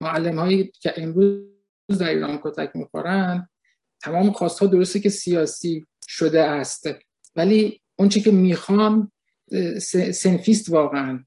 معلم 0.00 0.38
هایی 0.38 0.72
که 0.80 0.92
امروز 0.96 1.98
در 1.98 2.08
ایران 2.08 2.40
کتک 2.42 2.70
می‌خورن 2.74 3.48
تمام 4.00 4.30
خواست 4.30 4.64
درسته 4.64 5.00
که 5.00 5.08
سیاسی 5.08 5.86
شده 6.08 6.42
است 6.42 6.88
ولی 7.36 7.80
اون 7.98 8.08
چی 8.08 8.20
که 8.20 8.30
می‌خوان 8.30 9.12
سنفیست 10.12 10.70
واقعا. 10.70 11.24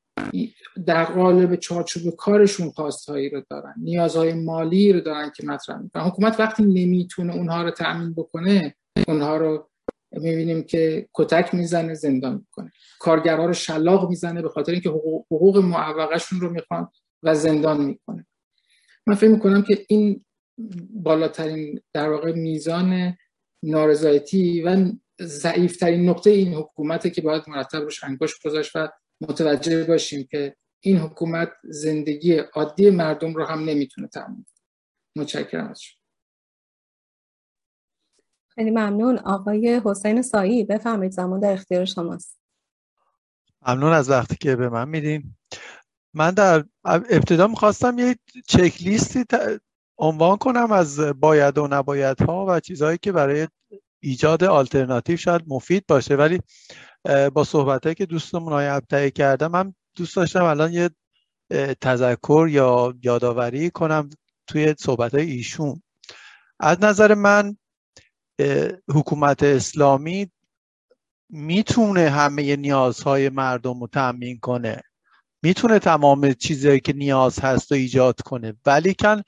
در 0.86 1.06
قالب 1.06 1.56
چارچوب 1.56 2.16
کارشون 2.16 2.70
خواستهایی 2.70 3.30
رو 3.30 3.44
دارن 3.50 3.74
نیازهای 3.78 4.34
مالی 4.34 4.94
رو 4.94 5.00
دارن 5.00 5.32
که 5.36 5.46
مطرح 5.48 5.78
می‌کنن. 5.78 6.04
حکومت 6.04 6.40
وقتی 6.40 6.64
نمی‌تونه 6.64 7.36
اونها 7.36 7.64
رو 7.64 7.72
تأمین 7.72 8.14
بکنه 8.14 8.76
اونها 9.08 9.38
رو 9.38 9.69
می‌بینیم 10.12 10.64
که 10.64 11.10
کتک 11.14 11.54
می‌زنه 11.56 11.94
زندان 11.94 12.36
می‌کنه. 12.36 12.72
کارگرها 13.00 13.46
رو 13.46 13.54
شلاق 13.54 14.10
می‌زنه 14.10 14.42
به 14.42 14.50
خاطر 14.50 14.72
اینکه 14.72 14.90
حقوق, 14.90 15.26
حقوق 15.26 15.58
معوقشون 15.58 16.42
رو 16.42 16.50
می‌خوان 16.50 16.88
و 17.24 17.36
زندان 17.36 17.86
می‌کنه. 17.86 18.28
من 19.08 19.16
فکر 19.16 19.30
می‌کنم 19.30 19.62
که 19.62 19.86
این 19.88 20.26
بالاترین 20.90 21.82
در 21.94 22.10
واقع 22.10 22.32
میزان 22.32 23.18
نارضایتی 23.64 24.62
و 24.62 24.92
ضعیفترین 25.22 26.10
نقطه 26.10 26.30
این 26.30 26.54
حکومته 26.54 27.10
که 27.10 27.22
باید 27.22 27.44
مرتب 27.48 27.78
روش 27.78 28.04
انگشت 28.04 28.44
گذاشت 28.46 28.76
و 28.76 28.90
متوجه 29.22 29.84
باشیم 29.84 30.28
که 30.32 30.56
این 30.84 30.98
حکومت 30.98 31.52
زندگی 31.64 32.34
عادی 32.34 32.90
مردم 32.90 33.34
رو 33.34 33.46
هم 33.46 33.60
نمی‌تونه 33.60 34.08
تامین 34.08 34.46
متشکرم 35.16 35.68
از 35.68 35.82
شما 35.82 35.99
خیلی 38.60 38.72
ممنون. 38.72 39.18
آقای 39.18 39.82
حسین 39.86 40.22
سایی 40.22 40.64
بفرمایید 40.64 41.12
زمان 41.12 41.40
در 41.40 41.54
اختیار 41.54 41.86
شماست. 41.86 42.40
ممنون 43.68 43.94
از 43.94 44.10
وقتی 44.10 44.36
که 44.36 44.56
به 44.56 44.70
من 44.70 44.90
میدین. 44.90 45.36
من 46.14 46.32
در 46.32 46.66
ابتدا 46.86 47.48
می‌خواستم 47.48 48.00
یه 48.00 48.16
چک 48.48 48.82
لیستی 48.82 49.26
عنوان 49.98 50.38
کنم 50.38 50.72
از 50.72 51.00
باید 51.00 51.58
و 51.58 51.68
نباید 51.72 52.22
ها 52.22 52.46
و 52.46 52.60
چیزهایی 52.60 52.98
که 52.98 53.12
برای 53.12 53.48
ایجاد 54.00 54.44
آلترناتیو 54.44 55.18
شاید 55.18 55.42
مفید 55.48 55.86
باشه. 55.88 56.16
ولی 56.16 56.42
با 57.34 57.44
صحبت 57.44 57.96
که 57.96 58.06
دوستمون 58.06 58.54
های 58.54 58.68
ابتعی 58.68 59.12
کردم 59.12 59.52
من 59.52 59.74
دوست 59.96 60.16
داشتم 60.16 60.44
الان 60.44 60.74
یه 60.74 60.90
تذکر 61.82 62.48
یا 62.50 62.94
یادآوری 63.04 63.70
کنم 63.70 64.10
توی 64.48 64.76
صحبت 64.80 65.16
های 65.16 65.32
ایشون. 65.32 65.82
از 66.60 66.78
نظر 66.82 67.14
من 67.14 67.58
حکومت 68.94 69.44
اسلامی 69.44 70.32
می‌تونه 71.30 72.10
همه 72.10 72.56
نیازهای 72.56 73.30
مردم 73.30 73.80
رو 73.80 73.88
تأمین 73.88 74.40
کنه. 74.40 74.82
می‌تونه 75.44 75.80
تمام 75.80 76.34
چیزهایی 76.34 76.80
که 76.80 76.94
نیاز 76.94 77.40
هست 77.40 77.72
رو 77.72 77.78
ایجاد 77.78 78.22
کنه. 78.22 78.54
ولی 78.66 78.94
کن 78.94 79.22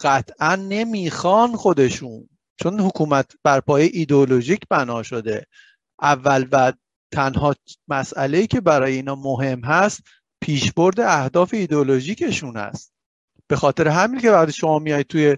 قطعا 0.00 0.56
نمی‌خوان 0.56 1.56
خودشون. 1.56 2.28
چون 2.62 2.80
حکومت 2.80 3.32
بر 3.44 3.60
پای 3.60 3.86
ایدئولوژیک 3.86 4.60
بنا 4.70 5.02
شده. 5.02 5.46
اول 6.02 6.46
و 6.52 6.72
تنها 7.12 7.54
مسئله 7.88 8.46
که 8.46 8.60
برای 8.60 8.94
اینا 8.94 9.14
مهم 9.14 9.60
هست 9.64 10.00
پیشبرد 10.40 11.00
اهداف 11.00 11.54
ایدئولوژیکشون 11.54 12.56
است 12.56 12.92
به 13.46 13.56
خاطر 13.56 13.88
همین 13.88 14.20
که 14.20 14.30
وقتی 14.30 14.52
شما 14.52 14.78
میایید 14.78 15.06
توی 15.06 15.36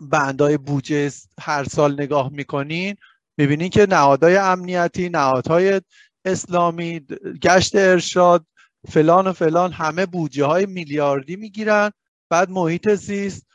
بندای 0.00 0.58
بودجه 0.58 1.10
هر 1.40 1.64
سال 1.64 1.92
نگاه 1.92 2.28
می‌کنین 2.32 2.96
می‌بینین 3.36 3.68
که 3.68 3.86
نهادهای 3.86 4.36
امنیتی 4.36 5.08
نهادهای 5.08 5.80
اسلامی 6.24 7.00
گشت 7.42 7.76
ارشاد 7.76 8.46
فلان 8.88 9.26
و 9.26 9.32
فلان 9.32 9.72
همه 9.72 10.06
بودجه 10.06 10.44
های 10.44 10.66
میلیاردی 10.66 11.36
می‌گیرن. 11.36 11.90
بعد 12.30 12.50
محیط 12.50 12.88
زیست 12.88 13.46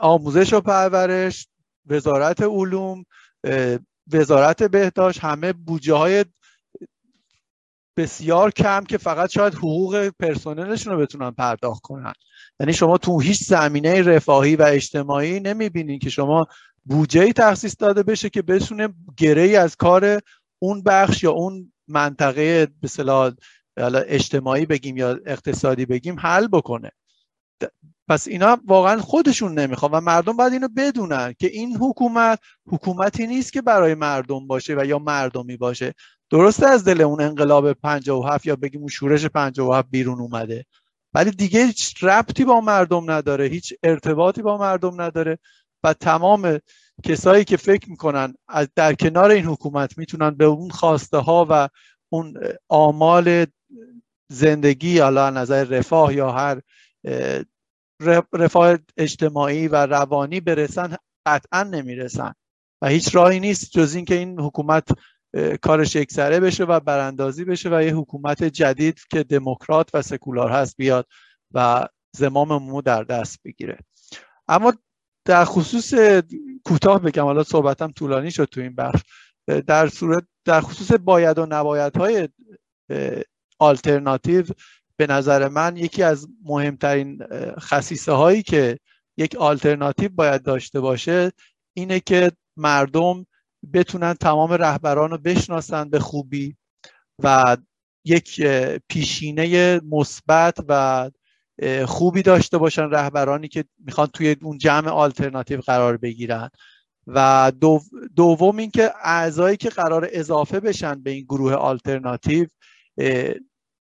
آموزش 0.00 0.52
و 0.52 0.60
پرورش 0.60 1.48
وزارت 1.86 2.42
علوم 2.42 3.04
وزارت 4.12 4.62
بهداشت 4.62 5.20
همه 5.20 5.52
بودجه 5.52 5.94
های 5.94 6.24
بسیار 7.96 8.50
کم 8.50 8.84
که 8.84 8.98
فقط 8.98 9.30
شاید 9.30 9.54
حقوق 9.54 10.08
پرسنلشون 10.20 10.92
رو 10.92 10.98
بتونن 10.98 11.30
پرداخت 11.30 11.82
کنن. 11.82 12.12
یعنی 12.62 12.72
شما 12.72 12.98
تو 12.98 13.20
هیچ 13.20 13.44
زمینه 13.44 14.02
رفاهی 14.02 14.56
و 14.56 14.62
اجتماعی 14.62 15.40
نمی‌بینین 15.40 15.98
که 15.98 16.10
شما 16.10 16.46
بودجه 16.84 17.32
تخصیص 17.32 17.76
داده 17.78 18.02
بشه 18.02 18.30
که 18.30 18.42
بتونه 18.42 18.88
گره 19.16 19.58
از 19.58 19.76
کار 19.76 20.20
اون 20.58 20.82
بخش 20.82 21.22
یا 21.22 21.30
اون 21.30 21.72
منطقه 21.88 22.68
به 22.80 23.34
اجتماعی 24.06 24.66
بگیم 24.66 24.96
یا 24.96 25.18
اقتصادی 25.26 25.86
بگیم 25.86 26.20
حل 26.20 26.46
بکنه. 26.46 26.90
پس 28.08 28.28
اینا 28.28 28.58
واقعا 28.66 29.00
خودشون 29.00 29.58
نمی‌خوان 29.58 29.92
و 29.92 30.00
مردم 30.00 30.36
باید 30.36 30.52
اینو 30.52 30.68
بدونن 30.76 31.34
که 31.38 31.46
این 31.46 31.76
حکومت 31.76 32.38
حکومتی 32.66 33.26
نیست 33.26 33.52
که 33.52 33.62
برای 33.62 33.94
مردم 33.94 34.46
باشه 34.46 34.74
و 34.78 34.84
یا 34.84 34.98
مردمی 34.98 35.56
باشه. 35.56 35.94
درسته 36.30 36.66
از 36.66 36.84
دل 36.84 37.00
اون 37.00 37.20
انقلاب 37.20 37.72
57 37.72 38.46
یا 38.46 38.56
بگیم 38.56 38.80
اون 38.80 38.88
شورش 38.88 39.24
57 39.24 39.88
بیرون 39.90 40.20
اومده. 40.20 40.64
ولی 41.14 41.30
دیگه 41.30 41.66
هیچ 41.66 42.04
ربطی 42.04 42.44
با 42.44 42.60
مردم 42.60 43.10
نداره 43.10 43.46
هیچ 43.46 43.74
ارتباطی 43.82 44.42
با 44.42 44.58
مردم 44.58 45.00
نداره 45.00 45.38
و 45.84 45.92
تمام 45.92 46.58
کسایی 47.04 47.44
که 47.44 47.56
فکر 47.56 47.90
می‌کنن 47.90 48.34
از 48.48 48.68
در 48.76 48.94
کنار 48.94 49.30
این 49.30 49.44
حکومت 49.44 49.98
می‌تونن 49.98 50.30
به 50.30 50.44
اون 50.44 50.70
خواسته 50.70 51.18
ها 51.18 51.46
و 51.50 51.68
اون 52.12 52.34
آمال 52.68 53.46
زندگی 54.30 54.98
حالا 54.98 55.30
نظر 55.30 55.64
رفاه 55.64 56.14
یا 56.14 56.32
هر 56.32 56.60
رفاه 58.32 58.78
اجتماعی 58.96 59.68
و 59.68 59.86
روانی 59.86 60.40
برسن 60.40 60.96
قطعا 61.26 61.62
نمی‌رسن. 61.62 62.34
و 62.82 62.88
هیچ 62.88 63.14
راهی 63.14 63.40
نیست 63.40 63.70
جز 63.70 63.94
اینکه 63.94 64.14
این 64.14 64.40
حکومت 64.40 64.88
کارش 65.62 65.96
یکسره 65.96 66.40
بشه 66.40 66.64
و 66.64 66.80
براندازی 66.80 67.44
بشه 67.44 67.68
و 67.72 67.82
یه 67.82 67.94
حکومت 67.94 68.44
جدید 68.44 69.00
که 69.10 69.22
دموکرات 69.22 69.90
و 69.94 70.02
سکولار 70.02 70.50
هست 70.50 70.76
بیاد 70.76 71.06
و 71.54 71.88
زمام 72.16 72.62
مو 72.62 72.82
در 72.82 73.02
دست 73.02 73.40
بگیره. 73.44 73.78
اما 74.48 74.72
در 75.24 75.44
خصوص 75.44 75.94
کوتاه 76.64 77.02
بگم 77.02 77.24
حالا 77.24 77.42
صحبتم 77.42 77.90
طولانی 77.90 78.30
شد 78.30 78.44
تو 78.44 78.60
این 78.60 78.74
بخش 78.74 79.00
در 79.66 79.88
صورت 79.88 80.24
در 80.44 80.60
خصوص 80.60 80.92
باید 80.92 81.38
و 81.38 81.46
نباید 81.50 81.96
های 81.96 82.28
آلترناتیو 83.58 84.44
به 84.96 85.06
نظر 85.06 85.48
من 85.48 85.76
یکی 85.76 86.02
از 86.02 86.28
مهمترین 86.44 87.18
خصیصه 87.60 88.12
هایی 88.12 88.42
که 88.42 88.78
یک 89.16 89.36
آلترناتیو 89.36 90.08
باید 90.08 90.42
داشته 90.42 90.80
باشه 90.80 91.32
اینه 91.76 92.00
که 92.00 92.32
مردم 92.56 93.26
بتونن 93.72 94.14
تمام 94.14 94.52
رهبران 94.52 95.10
رو 95.10 95.18
بشناسن 95.18 95.90
به 95.90 95.98
خوبی 95.98 96.56
و 97.22 97.56
یک 98.04 98.42
پیشینه 98.88 99.80
مثبت 99.80 100.58
و 100.68 101.10
خوبی 101.86 102.22
داشته 102.22 102.58
باشن 102.58 102.90
رهبرانی 102.90 103.48
که 103.48 103.64
می‌خوان 103.78 104.06
توی 104.06 104.36
اون 104.42 104.58
جمع 104.58 104.88
آلترناتیو 104.88 105.60
قرار 105.60 105.96
بگیرن. 105.96 106.50
و 107.06 107.52
دوم 108.16 108.56
اینکه 108.56 108.92
اعضایی 109.04 109.56
که 109.56 109.68
قرار 109.68 110.08
اضافه 110.12 110.60
بشن 110.60 111.02
به 111.02 111.10
این 111.10 111.24
گروه 111.24 111.52
آلترناتیو 111.52 112.46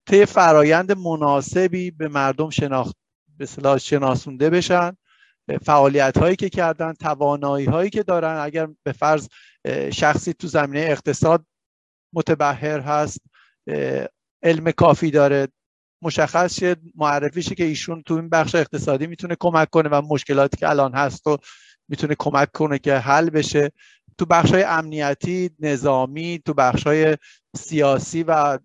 طی 0.07 0.27
فرایند 0.27 0.93
مناسبی 0.93 1.91
به 1.91 2.09
مردم 2.09 2.51
شناخت 2.51 2.97
به 3.39 3.79
شناسونده 3.79 4.51
بشن. 4.51 4.97
فعالیت 5.63 6.19
هایی 6.19 6.37
که 6.37 6.49
کردن 6.49 6.93
توانایی 6.93 7.67
هایی 7.67 7.91
که 7.91 8.03
دارن. 8.03 8.37
اگر 8.41 8.69
به 8.83 8.93
فرض 8.93 9.29
شخصی 9.93 10.33
تو 10.33 10.47
زمینه 10.47 10.81
اقتصاد 10.81 11.47
متبهر 12.15 12.81
هست 12.81 13.21
علم 14.43 14.71
کافی 14.71 15.11
داره. 15.11 15.49
مشخص 16.03 16.61
شد 16.61 16.79
معرفی 16.95 17.43
که 17.43 17.65
ایشون 17.65 18.03
تو 18.03 18.15
این 18.15 18.29
بخش 18.29 18.55
اقتصادی 18.55 19.07
می‌تونه 19.07 19.37
کمک 19.41 19.71
کنه 19.71 19.89
و 19.89 20.03
مشکلاتی 20.09 20.57
که 20.57 20.69
الان 20.69 20.95
هست 20.95 21.27
و 21.27 21.37
می‌تونه 21.89 22.15
کمک 22.19 22.53
کنه 22.53 22.79
که 22.79 22.95
حل 22.95 23.31
بشه. 23.31 23.73
تو 24.19 24.27
بخش 24.27 24.51
های 24.51 24.63
امنیتی 24.63 25.51
نظامی 25.59 26.43
تو 26.45 26.55
بخش 26.55 26.87
های 26.87 27.17
سیاسی 27.57 28.23
و 28.23 28.59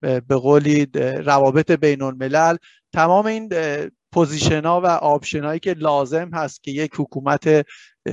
به 0.00 0.36
قولی 0.36 0.86
روابط 1.24 1.70
بین 1.70 2.02
الملل 2.02 2.56
تمام 2.94 3.26
این 3.26 3.48
position 4.12 4.64
ها 4.64 4.80
و 4.80 4.86
option 4.86 5.44
هایی 5.44 5.60
که 5.60 5.72
لازم 5.74 6.30
هست 6.34 6.62
که 6.62 6.70
یک 6.70 6.92
حکومت 6.96 7.66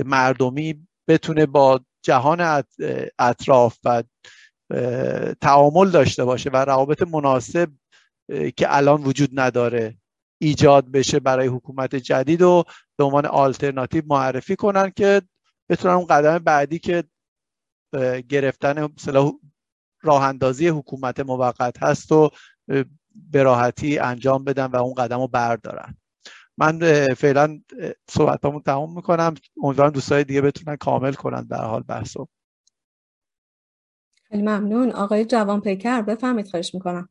مردمی 0.04 0.86
بتونه 1.10 1.46
با 1.46 1.80
جهان 2.02 2.64
اطراف 3.18 3.78
و 3.84 4.02
تعامل 5.40 5.90
داشته 5.90 6.24
باشه 6.24 6.50
و 6.50 6.56
روابط 6.56 7.02
مناسب 7.02 7.70
که 8.56 8.76
الان 8.76 9.02
وجود 9.02 9.40
نداره 9.40 9.98
ایجاد 10.40 10.90
بشه 10.90 11.20
برای 11.20 11.46
حکومت 11.46 11.96
جدید 11.96 12.42
و 12.42 12.64
به 12.96 13.04
عنوان 13.04 13.26
آلترناتیو 13.26 14.04
معرفی 14.06 14.56
کنن 14.56 14.90
که 14.90 15.22
بتونن 15.68 15.94
اون 15.94 16.06
قدم 16.06 16.38
بعدی 16.38 16.78
که 16.78 17.04
گرفتن 18.28 18.84
مثلا 18.84 19.32
راه 20.02 20.22
اندازی 20.22 20.68
حکومت 20.68 21.20
موقت 21.20 21.82
هست 21.82 22.12
و 22.12 22.30
به 23.14 23.42
راحتی 23.42 23.98
انجام 23.98 24.44
بدن 24.44 24.66
و 24.66 24.76
اون 24.76 24.94
قدم 24.94 25.20
رو 25.20 25.28
بردارن. 25.28 25.96
من 26.60 27.06
فعلا 27.14 27.60
صحبتامو 28.10 28.60
تمام 28.60 28.96
می‌کنم. 28.96 29.34
امیدوارم 29.62 29.90
دوستای 29.90 30.24
دیگه 30.24 30.40
بتونن 30.40 30.76
کامل 30.76 31.12
کنن 31.12 31.42
در 31.42 31.64
حال 31.64 31.82
بحثو. 31.82 32.28
خیلی 34.28 34.42
ممنون. 34.42 34.92
آقای 34.92 35.24
جوان 35.24 35.60
پیکر 35.60 36.02
بفهمید 36.02 36.48
خواهش 36.48 36.74
می‌کنم. 36.74 37.08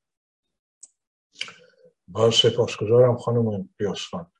با 2.07 2.31
سپاسگزارم 2.31 3.17
خانم 3.17 3.69
بیاسفان 3.77 4.31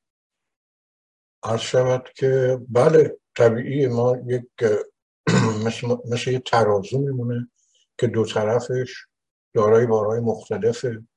عرض 1.43 1.60
شود 1.60 2.10
که 2.15 2.60
بله 2.69 3.19
طبیعی 3.38 3.88
ما 3.88 4.17
یک 4.26 4.45
مثل, 5.65 5.88
مثل 6.12 6.32
یه 6.32 6.39
ترازو 6.39 7.00
میمونه 7.00 7.50
که 8.00 8.08
دو 8.08 8.26
طرفش 8.26 9.06
دارای 9.54 9.86
بارهای 9.86 10.19
مختلفه 10.19 11.08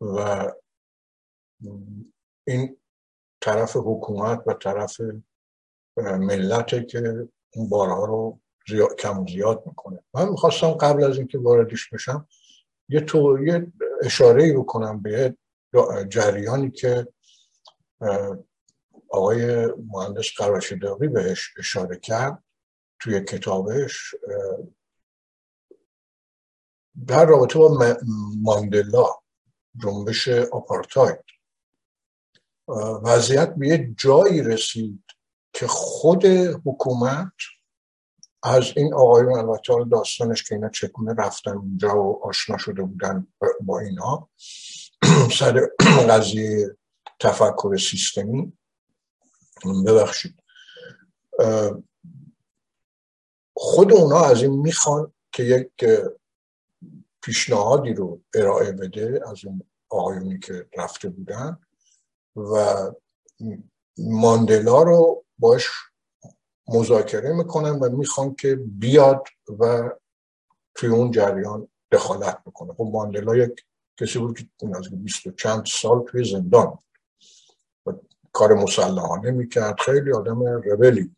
و 0.00 0.46
این 2.46 2.76
طرف 3.42 3.76
حکومت 3.76 4.42
و 4.46 4.52
طرف 4.54 5.00
ملت 5.96 6.88
که 6.88 7.28
اون 7.54 7.68
بارها 7.68 8.04
رو 8.04 8.40
زیاد، 8.68 8.94
کم 8.94 9.26
زیاد 9.26 9.62
می‌کنه. 9.66 10.04
من 10.14 10.28
می‌خواستم 10.28 10.70
قبل 10.70 11.04
از 11.04 11.18
اینکه 11.18 11.38
واردش 11.38 11.88
بشم 11.88 12.28
یه 12.88 13.00
تو 13.00 13.44
یه 13.44 13.72
اشاره 14.02 14.52
بکنم 14.58 15.02
به 15.02 15.36
جریانی 16.08 16.70
که 16.70 17.08
آقای 19.08 19.66
مهندس 19.66 20.26
قراشداقی 20.36 21.08
بهش 21.08 21.54
اشاره 21.58 21.96
کرد 21.96 22.44
توی 23.00 23.20
کتابش 23.20 24.14
در 27.06 27.26
رابطه 27.26 27.58
با 27.58 27.96
ماندلا 28.42 29.06
جنبش 29.82 30.28
آپارتاید. 30.28 31.24
وضعیت 33.02 33.54
به 33.54 33.68
یه 33.68 33.94
جایی 33.96 34.42
رسید 34.42 35.04
که 35.52 35.66
خود 35.66 36.24
حکومت 36.64 37.32
از 38.42 38.72
این 38.76 38.94
آقایون 38.94 39.38
البته 39.38 39.74
داستانش 39.90 40.42
که 40.42 40.54
اینا 40.54 40.68
چگونه 40.68 41.14
رفتن 41.14 41.50
اونجا 41.50 42.02
و 42.02 42.24
آشنا 42.24 42.58
شده 42.58 42.82
بودن 42.82 43.26
با 43.60 43.78
اینا 43.78 44.28
سر 45.38 45.68
قضیه 46.08 46.76
تفکر 47.20 47.76
سیستمی. 47.76 48.52
ببخشید. 49.86 50.34
خود 53.56 53.92
اونا 53.92 54.24
از 54.24 54.42
این 54.42 54.52
می‌خوان 54.52 55.12
که 55.32 55.42
یک 55.42 55.70
پیشنهادی 57.22 57.94
رو 57.94 58.22
ارائه 58.34 58.72
بده 58.72 59.20
از 59.30 59.44
اون 59.44 59.62
آقایونی 59.88 60.38
که 60.38 60.68
رفته 60.76 61.08
بودن. 61.08 61.58
و 62.36 62.76
ماندلا 63.98 64.82
رو 64.82 65.24
باش 65.38 65.70
مذاکره 66.68 67.32
می‌کنن 67.32 67.70
و 67.70 67.96
می‌خوان 67.96 68.34
که 68.34 68.54
بیاد 68.54 69.24
و 69.58 69.90
توی 70.74 70.88
اون 70.88 71.10
جریان 71.10 71.68
دخالت 71.92 72.44
بکنه. 72.46 72.72
خب 72.72 72.90
ماندلا 72.92 73.36
یک 73.36 73.64
کسی 74.00 74.18
بود 74.18 74.38
که 74.38 74.46
از 74.76 74.90
بیست 74.90 75.26
و 75.26 75.30
چند 75.32 75.66
سال 75.66 76.04
توی 76.04 76.30
زندان 76.30 76.78
و 77.86 77.92
کار 78.32 78.54
مسلحانه 78.54 79.30
می‌کرد. 79.30 79.80
خیلی 79.80 80.12
آدم 80.12 80.42
ربلی 80.44 81.16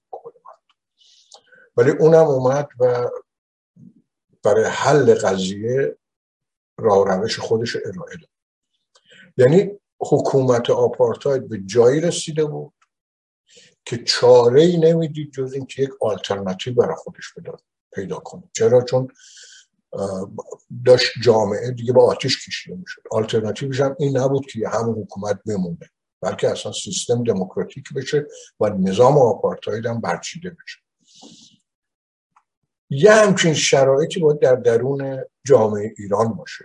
ولی 1.77 1.91
اونم 1.91 2.27
اومد 2.27 2.69
و 2.81 3.11
برای 4.43 4.65
حل 4.65 5.15
قضیه 5.15 5.97
راه 6.79 7.09
روش 7.09 7.39
خودش 7.39 7.77
ارائه 7.77 8.17
داد. 8.17 8.31
یعنی 9.37 9.81
حکومت 10.01 10.71
آپارتاید 10.71 11.49
به 11.49 11.59
جایی 11.67 12.01
رسیده 12.01 12.45
بود 12.45 12.73
که 13.85 14.05
چاره 14.05 14.63
ای 14.63 14.77
نمی‌دید 14.77 15.33
جز 15.33 15.53
اینکه 15.53 15.83
یک 15.83 15.91
آلترناتیو 16.01 16.75
برای 16.75 16.97
خودش 16.97 17.25
پیدا 17.95 18.17
کنه. 18.17 18.43
چرا؟ 18.53 18.83
چون 18.83 19.09
داشت 20.87 21.13
جامعه 21.23 21.71
دیگه 21.71 21.93
با 21.93 22.05
آتیش 22.05 22.47
کشیده 22.47 22.77
می‌شد. 22.77 23.03
آلترناتیوش 23.11 23.81
هم 23.81 23.97
این 23.99 24.17
نبود 24.17 24.47
که 24.47 24.69
همون 24.69 25.03
حکومت 25.03 25.41
بمونه 25.47 25.91
بلکه 26.21 26.51
اصلا 26.51 26.73
سیستم 26.73 27.25
دموکراتیک 27.25 27.85
بشه 27.97 28.27
و 28.61 28.69
نظام 28.69 29.19
آپارتاید 29.19 29.87
هم 29.87 30.01
برچیده 30.01 30.51
بشه. 30.51 30.79
یه 32.91 33.13
همچین 33.13 33.55
شرایطی 33.55 34.21
باید 34.21 34.39
در 34.39 34.55
درون 34.55 35.25
جامعه 35.47 35.95
ایران 35.99 36.35
باشه. 36.35 36.65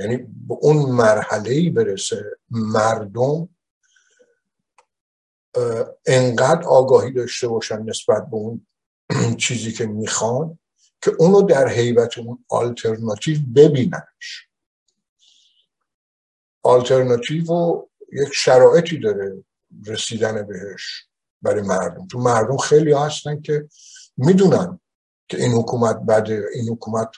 یعنی 0.00 0.16
به 0.16 0.54
اون 0.60 0.76
مرحله 0.76 1.50
ای 1.50 1.70
برسه 1.70 2.38
مردم 2.50 3.48
انقدر 6.06 6.62
آگاهی 6.62 7.12
داشته 7.12 7.48
باشن 7.48 7.82
نسبت 7.82 8.26
به 8.30 8.36
اون 8.36 8.66
چیزی 9.38 9.72
که 9.72 9.86
می‌خوان 9.86 10.58
که 11.02 11.10
اونو 11.18 11.42
در 11.42 11.68
حیبت 11.68 12.18
اون 12.18 12.44
آلترناتیو 12.48 13.38
ببیننش. 13.56 14.48
آلترناتیو 16.62 17.44
یک 18.12 18.28
شرایطی 18.32 18.98
داره 18.98 19.44
رسیدن 19.86 20.46
بهش 20.46 21.06
برای 21.42 21.62
مردم. 21.62 22.06
تو 22.06 22.18
مردم 22.18 22.56
خیلی 22.56 22.92
هستن 22.92 23.40
که 23.40 23.68
می‌دونن 24.16 24.80
که 25.28 25.42
این 25.42 25.52
حکومت 25.52 25.96
بده 25.96 26.44
این 26.54 26.68
حکومت 26.68 27.08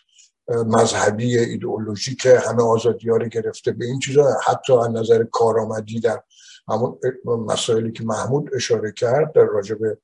مذهبی 0.49 1.39
ایدئولوژی 1.39 2.15
که 2.15 2.39
همه 2.39 2.63
آزادی 2.63 3.09
ها 3.09 3.17
رو 3.17 3.29
گرفته. 3.29 3.73
به 3.73 3.85
این 3.85 3.99
چیزا 3.99 4.37
حتی 4.47 4.73
از 4.73 4.91
نظر 4.91 5.25
کارآمدی 5.25 6.01
در 6.01 6.23
همون 6.69 6.99
مسائلی 7.25 7.93
که 7.93 8.05
محمود 8.05 8.51
اشاره 8.55 8.93
کرد 8.93 9.33
در 9.33 9.45
راجع 9.45 9.75
به 9.75 9.99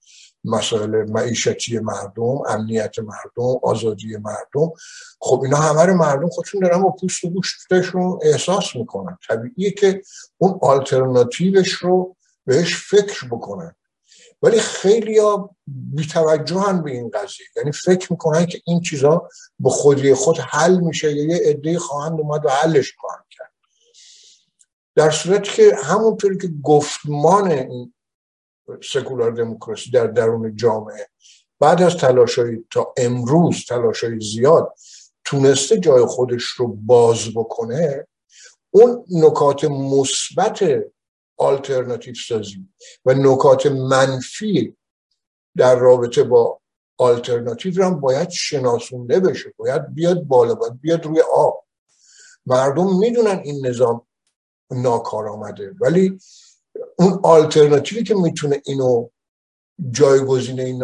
مسائل 0.45 1.11
معیشتی 1.11 1.79
مردم 1.79 2.39
امنیت 2.49 2.99
مردم 2.99 3.59
آزادی 3.63 4.17
مردم 4.17 4.73
خب 5.21 5.41
اینا 5.45 5.57
همه 5.57 5.83
رو 5.83 5.95
مردم 5.95 6.29
خودشون 6.29 6.61
دارن 6.61 6.83
با 6.83 6.91
پوست 6.91 7.25
و 7.25 7.31
گوشتشون 7.31 8.19
احساس 8.23 8.77
می‌کنن. 8.77 9.19
طبیعیه 9.29 9.71
که 9.71 10.03
اون 10.39 10.59
آلترناتیوش 10.63 11.73
رو 11.73 12.17
بهش 12.47 12.77
فکر 12.77 13.27
بکنن. 13.31 13.75
ولی 14.43 14.61
خیلی 14.61 15.19
ها 15.19 15.57
بیتوجهن 15.67 16.83
به 16.83 16.91
این 16.91 17.11
قضیه. 17.11 17.47
یعنی 17.57 17.73
فکر 17.73 18.13
می‌کنن 18.13 18.47
که 18.47 18.61
این 18.67 18.81
چیزا 18.81 19.29
به 19.59 19.71
خودی 19.71 20.15
خود 20.15 20.39
حل 20.39 20.81
میشه 20.81 21.13
یا 21.13 21.25
یه 21.25 21.41
عده 21.45 21.79
خواهند 21.79 22.21
اومد 22.21 22.47
و 22.47 22.49
حلش 22.49 22.95
خواهند 22.99 23.25
کرد. 23.31 23.53
در 24.95 25.11
صورت 25.11 25.45
که 25.45 25.77
همونطوری 25.85 26.39
که 26.39 26.51
گفتمان 26.63 27.51
این 27.51 27.95
سکولار 28.83 29.31
دموکراسی 29.31 29.91
در 29.91 30.07
درون 30.07 30.57
جامعه 30.57 31.09
بعد 31.61 31.83
از 31.83 31.97
تلاشای 31.97 32.65
تا 32.71 32.95
امروز 32.97 33.65
تلاشای 33.69 34.21
زیاد 34.21 34.75
تونسته 35.25 35.79
جای 35.79 36.05
خودش 36.05 36.43
رو 36.45 36.69
باز 36.69 37.35
بکنه 37.35 38.07
اون 38.71 39.05
نکات 39.11 39.65
مثبت 39.65 40.63
آلترناتیو 41.39 42.15
سازی 42.15 42.69
و 43.05 43.15
نکات 43.15 43.67
منفی 43.67 44.77
در 45.57 45.77
رابطه 45.77 46.23
با 46.23 46.61
آلترناتیو 46.97 47.85
هم 47.85 48.01
باید 48.01 48.31
شناسونده 48.31 49.21
بشه. 49.21 49.55
باید 49.57 49.95
بیاد 49.95 50.23
بالا 50.23 50.55
باید 50.55 50.81
بیاد 50.81 51.05
روی 51.07 51.21
آب. 51.21 51.65
مردم 52.47 52.99
می‌دونن 52.99 53.41
این 53.45 53.67
نظام 53.67 54.07
ناکار 54.71 55.29
آمده 55.29 55.75
ولی 55.81 56.19
اون 56.99 57.21
آلترناتیوی 57.23 58.03
که 58.03 58.15
می‌تونه 58.15 58.63
اینو 58.67 59.09
جایگزین 59.91 60.61
این 60.61 60.83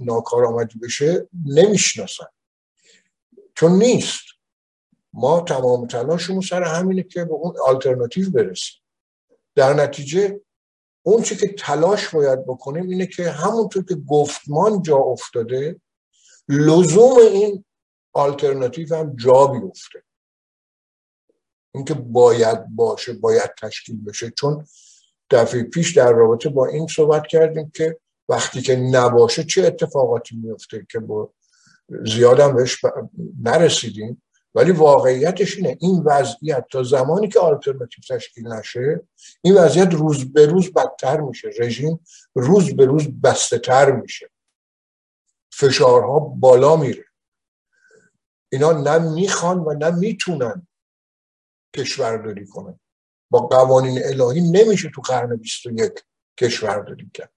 ناکار 0.00 0.44
آمدی 0.44 0.78
بشه 0.78 1.28
نمی‌شناسن. 1.46 2.26
چون 3.54 3.72
نیست. 3.72 4.22
ما 5.12 5.40
تمام 5.40 5.86
تلاشمون 5.86 6.40
سر 6.40 6.62
همینه 6.62 7.02
که 7.02 7.24
به 7.24 7.32
اون 7.32 7.54
آلترناتیو 7.66 8.30
برسیم. 8.30 8.83
در 9.54 9.74
نتیجه 9.74 10.40
اون 11.02 11.22
چی 11.22 11.36
که 11.36 11.54
تلاش 11.58 12.14
باید 12.14 12.46
بکنیم 12.46 12.88
اینه 12.88 13.06
که 13.06 13.30
همونطور 13.30 13.84
که 13.84 13.94
گفتمان 13.94 14.82
جا 14.82 14.96
افتاده 14.96 15.80
لزوم 16.48 17.18
این 17.18 17.64
آلترناتیو 18.12 18.94
هم 18.94 19.16
جا 19.16 19.46
بیفته. 19.46 20.02
اینکه 21.74 21.94
باید 21.94 22.66
باشه 22.68 23.12
باید 23.12 23.50
تشکیل 23.62 24.04
بشه. 24.04 24.30
چون 24.30 24.66
دفعه 25.30 25.62
پیش 25.62 25.96
در 25.96 26.12
رابطه 26.12 26.48
با 26.48 26.66
این 26.66 26.86
صحبت 26.86 27.26
کردیم 27.26 27.70
که 27.70 27.98
وقتی 28.28 28.62
که 28.62 28.76
نباشه 28.76 29.44
چه 29.44 29.66
اتفاقاتی 29.66 30.36
میفته 30.36 30.86
که 30.90 30.98
با 30.98 31.32
زیادم 32.04 32.56
بهش 32.56 32.80
نرسیدیم. 33.42 34.22
ولی 34.54 34.70
واقعیتش 34.70 35.56
اینه 35.56 35.78
این 35.80 36.02
وضعیت 36.04 36.66
تا 36.70 36.82
زمانی 36.82 37.28
که 37.28 37.40
آلترناتیو 37.40 38.18
تشکیل 38.18 38.46
نشه 38.48 39.00
این 39.42 39.54
وضعیت 39.54 39.94
روز 39.94 40.32
به 40.32 40.46
روز 40.46 40.72
بدتر 40.72 41.20
میشه. 41.20 41.50
رژیم 41.58 42.00
روز 42.34 42.76
به 42.76 42.84
روز 42.84 43.08
بسته 43.20 43.58
تر 43.58 43.90
میشه. 43.90 44.30
فشارها 45.52 46.18
بالا 46.18 46.76
میره. 46.76 47.04
اینا 48.52 48.72
نه 48.72 48.98
می‌خوان 48.98 49.58
و 49.58 49.72
نه 49.72 49.90
می‌تونن 49.90 50.66
کشورداری 51.76 52.46
کنن. 52.46 52.80
با 53.30 53.40
قوانین 53.40 53.98
الهی 54.04 54.40
نمیشه 54.40 54.90
تو 54.94 55.00
قرن 55.00 55.36
21 55.36 55.92
کشورداری 56.40 57.10
کرد. 57.14 57.32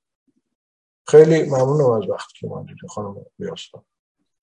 خیلی 1.07 1.43
ممنونم 1.43 1.91
از 1.91 2.09
وقتی 2.09 2.33
که 2.39 2.47
من 2.47 2.65
دیدی 2.65 2.87
خانم 2.87 3.25
بیاستان 3.39 3.85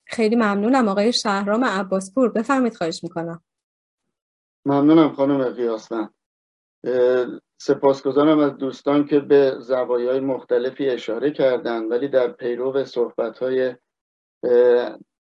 خیلی 0.06 0.36
ممنونم 0.36 0.88
آقای 0.88 1.12
شهرام 1.12 1.64
عباسپور. 1.64 2.28
بفرمید 2.32 2.76
خواهش 2.76 3.00
می‌کنم. 3.02 3.44
ممنونم 4.66 5.12
خانم 5.12 5.44
قیاسمن. 5.44 6.08
سپاسگزارم 7.60 8.38
از 8.38 8.56
دوستان 8.56 9.04
که 9.04 9.20
به 9.20 9.56
زوایای 9.60 10.20
مختلفی 10.20 10.90
اشاره 10.90 11.30
کردند 11.30 11.90
ولی 11.90 12.08
در 12.08 12.32
پیرو 12.32 12.84
صحبت 12.84 13.38
های 13.38 13.76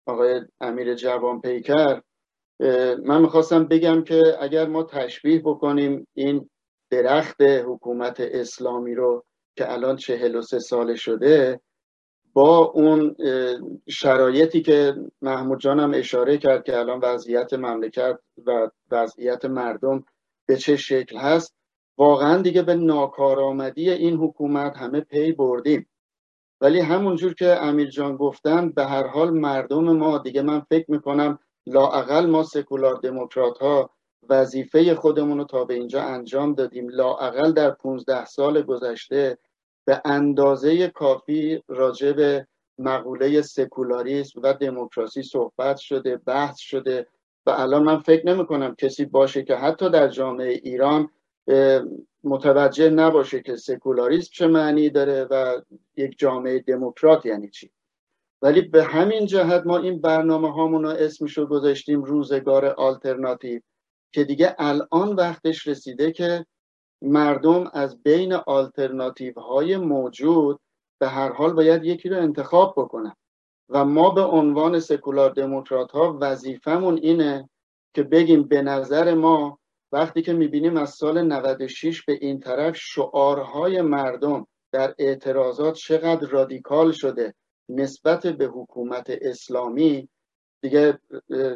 آقای 0.05 0.41
امیر 0.61 0.95
جوان 0.95 1.41
پیکر 1.41 2.01
من 3.05 3.21
می‌خواستم 3.21 3.65
بگم 3.65 4.03
که 4.03 4.37
اگر 4.39 4.67
ما 4.67 4.83
تشبیه 4.83 5.41
بکنیم 5.45 6.07
این 6.13 6.49
درخت 6.91 7.41
حکومت 7.41 8.19
اسلامی 8.19 8.95
رو 8.95 9.25
که 9.57 9.73
الان 9.73 9.95
چهل 9.95 10.35
و 10.35 10.41
سه 10.41 10.59
ساله 10.59 10.95
شده 10.95 11.61
با 12.33 12.57
اون 12.57 13.15
شرایطی 13.89 14.61
که 14.61 14.95
محمود 15.21 15.59
جانم 15.59 15.91
اشاره 15.95 16.37
کرد 16.37 16.63
که 16.63 16.79
الان 16.79 16.99
وضعیت 16.99 17.53
مملکت 17.53 18.19
و 18.45 18.69
وضعیت 18.91 19.45
مردم 19.45 20.03
به 20.45 20.57
چه 20.57 20.75
شکل 20.75 21.17
هست 21.17 21.55
واقعا 21.97 22.41
دیگه 22.41 22.61
به 22.61 22.75
ناکارآمدی 22.75 23.89
این 23.89 24.15
حکومت 24.15 24.77
همه 24.77 25.01
پی 25.01 25.31
بردیم. 25.31 25.89
ولی 26.61 26.79
همونجور 26.79 27.33
که 27.33 27.63
امیر 27.63 27.89
جان 27.89 28.15
گفتن 28.15 28.69
به 28.69 28.85
هر 28.85 29.07
حال 29.07 29.29
مردم 29.29 29.83
ما 29.83 30.17
دیگه 30.17 30.41
من 30.41 30.59
فکر 30.59 30.91
می‌کنم 30.91 31.39
لاعقل 31.67 32.25
ما 32.25 32.43
سکولار 32.43 32.95
دموکرات 32.95 33.57
ها 33.57 33.89
وظیفه 34.29 34.95
خودمون 34.95 35.37
رو 35.37 35.43
تا 35.43 35.65
به 35.65 35.73
اینجا 35.73 36.01
انجام 36.01 36.53
دادیم. 36.53 36.89
لاعقل 36.89 37.51
در 37.51 37.71
15 37.71 38.25
سال 38.25 38.61
گذشته 38.61 39.37
به 39.89 40.01
اندازه 40.05 40.87
کافی 40.87 41.63
راجع 41.67 42.11
به 42.11 42.47
مقوله 42.77 43.41
سکولاریسم 43.41 44.41
و 44.43 44.53
دموکراسی 44.53 45.23
صحبت 45.23 45.77
شده 45.77 46.17
بحث 46.17 46.59
شده 46.59 47.07
و 47.45 47.49
الان 47.49 47.83
من 47.83 47.99
فکر 47.99 48.27
نمی 48.27 48.45
کنم 48.45 48.75
کسی 48.75 49.05
باشه 49.05 49.43
که 49.43 49.55
حتی 49.55 49.89
در 49.89 50.07
جامعه 50.07 50.49
ایران 50.49 51.09
متوجه 52.23 52.89
نباشه 52.89 53.41
که 53.41 53.55
سکولاریسم 53.55 54.29
چه 54.33 54.47
معنی 54.47 54.89
داره 54.89 55.27
و 55.31 55.61
یک 55.97 56.19
جامعه 56.19 56.59
دموکرات 56.59 57.25
یعنی 57.25 57.49
چی. 57.49 57.71
ولی 58.41 58.61
به 58.61 58.83
همین 58.83 59.25
جهت 59.25 59.65
ما 59.65 59.77
این 59.77 60.01
برنامه 60.01 60.53
هامون 60.53 60.83
رو 60.83 60.89
اسمش 60.89 61.39
گذاشتیم 61.39 62.03
روزگار 62.03 62.65
آلترناتیو 62.65 63.61
که 64.11 64.23
دیگه 64.23 64.55
الان 64.59 65.15
وقتش 65.15 65.67
رسیده 65.67 66.11
که 66.11 66.45
مردم 67.01 67.69
از 67.73 68.03
بین 68.03 68.33
آلترناتیو 68.33 69.39
های 69.39 69.77
موجود 69.77 70.59
به 70.99 71.07
هر 71.07 71.31
حال 71.31 71.53
باید 71.53 71.85
یکی 71.85 72.09
رو 72.09 72.17
انتخاب 72.17 72.73
بکنن. 72.77 73.15
و 73.69 73.85
ما 73.85 74.09
به 74.09 74.21
عنوان 74.21 74.79
سکولار 74.79 75.29
دموکرات 75.29 75.91
ها 75.91 76.17
وظیفمون 76.21 76.97
اینه 76.97 77.49
که 77.93 78.03
بگیم 78.03 78.43
به 78.43 78.61
نظر 78.61 79.13
ما 79.13 79.59
وقتی 79.91 80.21
که 80.21 80.33
می‌بینیم 80.33 80.77
از 80.77 80.89
سال 80.89 81.21
96 81.21 82.05
به 82.05 82.13
این 82.21 82.39
طرف 82.39 82.77
شعارهای 82.77 83.81
مردم 83.81 84.47
در 84.71 84.95
اعتراضات 84.99 85.75
چقدر 85.75 86.27
رادیکال 86.27 86.91
شده 86.91 87.33
نسبت 87.69 88.27
به 88.27 88.45
حکومت 88.45 89.09
اسلامی 89.09 90.09
دیگه 90.61 90.99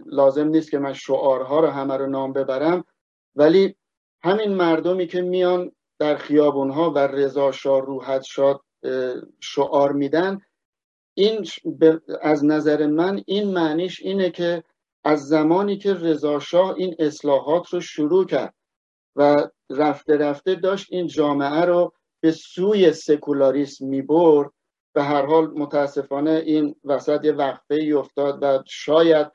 لازم 0.06 0.48
نیست 0.48 0.72
که 0.72 0.80
من 0.80 0.94
شعارها 0.94 1.60
رو 1.60 1.68
همه 1.68 1.98
رو 1.98 2.08
نام 2.08 2.34
ببرم 2.34 2.86
ولی 3.36 3.76
همین 4.24 4.54
مردمی 4.54 5.08
که 5.08 5.22
میان 5.22 5.72
در 6.00 6.16
خیابونها 6.16 6.92
و 6.92 6.98
رضا 6.98 7.52
شاه 7.52 7.82
روحت 7.82 8.24
شاد 8.24 8.62
شعار 9.40 9.92
میدن 9.92 10.42
این 11.14 11.48
از 12.22 12.46
نظر 12.46 12.88
من 12.88 13.24
این 13.26 13.54
معنیش 13.54 14.02
اینه 14.02 14.30
که 14.30 14.64
از 15.04 15.28
زمانی 15.28 15.78
که 15.78 15.94
رضا 15.94 16.40
شاه 16.40 16.76
این 16.78 16.96
اصلاحات 17.00 17.70
رو 17.74 17.80
شروع 17.80 18.26
کرد 18.26 18.54
و 19.16 19.48
رفته 19.70 20.18
رفته 20.18 20.56
داشت 20.56 20.88
این 20.90 21.08
جامعه 21.08 21.66
رو 21.66 21.94
به 22.22 22.32
سوی 22.32 22.94
سکولاریسم 22.94 23.86
می‌برد 23.86 24.52
به 24.94 25.04
هر 25.04 25.26
حال 25.26 25.48
متاسفانه 25.48 26.32
این 26.32 26.76
وسط 26.84 27.26
یه 27.26 27.32
وقفه 27.32 27.76
ای 27.76 27.94
افتاد 27.94 28.40
و 28.42 28.64
شاید 28.68 29.32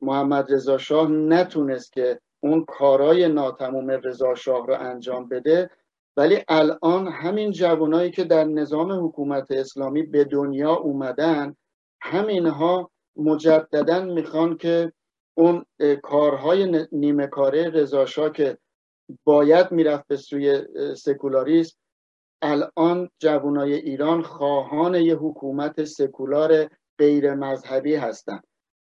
محمد 0.00 0.52
رضا 0.52 0.78
شاه 0.78 1.08
نتونست 1.10 1.92
که 1.92 2.20
اون 2.40 2.64
کارای 2.64 3.28
ناتموم 3.28 3.90
رضا 3.90 4.34
شاه 4.34 4.66
رو 4.66 4.74
انجام 4.80 5.28
بده. 5.28 5.70
ولی 6.16 6.44
الان 6.48 7.08
همین 7.08 7.50
جوانایی 7.50 8.10
که 8.10 8.24
در 8.24 8.44
نظام 8.44 9.06
حکومت 9.06 9.50
اسلامی 9.50 10.02
به 10.02 10.24
دنیا 10.24 10.74
اومدن 10.74 11.56
همینها 12.00 12.90
مجددا 13.16 14.04
می‌خوان 14.04 14.56
که 14.56 14.92
اون 15.34 15.64
کارهای 16.02 16.86
نیمه 16.92 17.26
کاره 17.26 17.70
رضا 17.70 18.28
که 18.28 18.58
باید 19.24 19.72
می‌رفت 19.72 20.06
به 20.06 20.16
سوی 20.16 20.62
سکولاریسم 20.96 21.76
الان 22.42 23.10
جوانای 23.18 23.74
ایران 23.74 24.22
خواهان 24.22 24.94
یه 24.94 25.14
حکومت 25.14 25.84
سکولار 25.84 26.70
غیر 26.98 27.34
مذهبی 27.34 27.94
هستند 27.94 28.44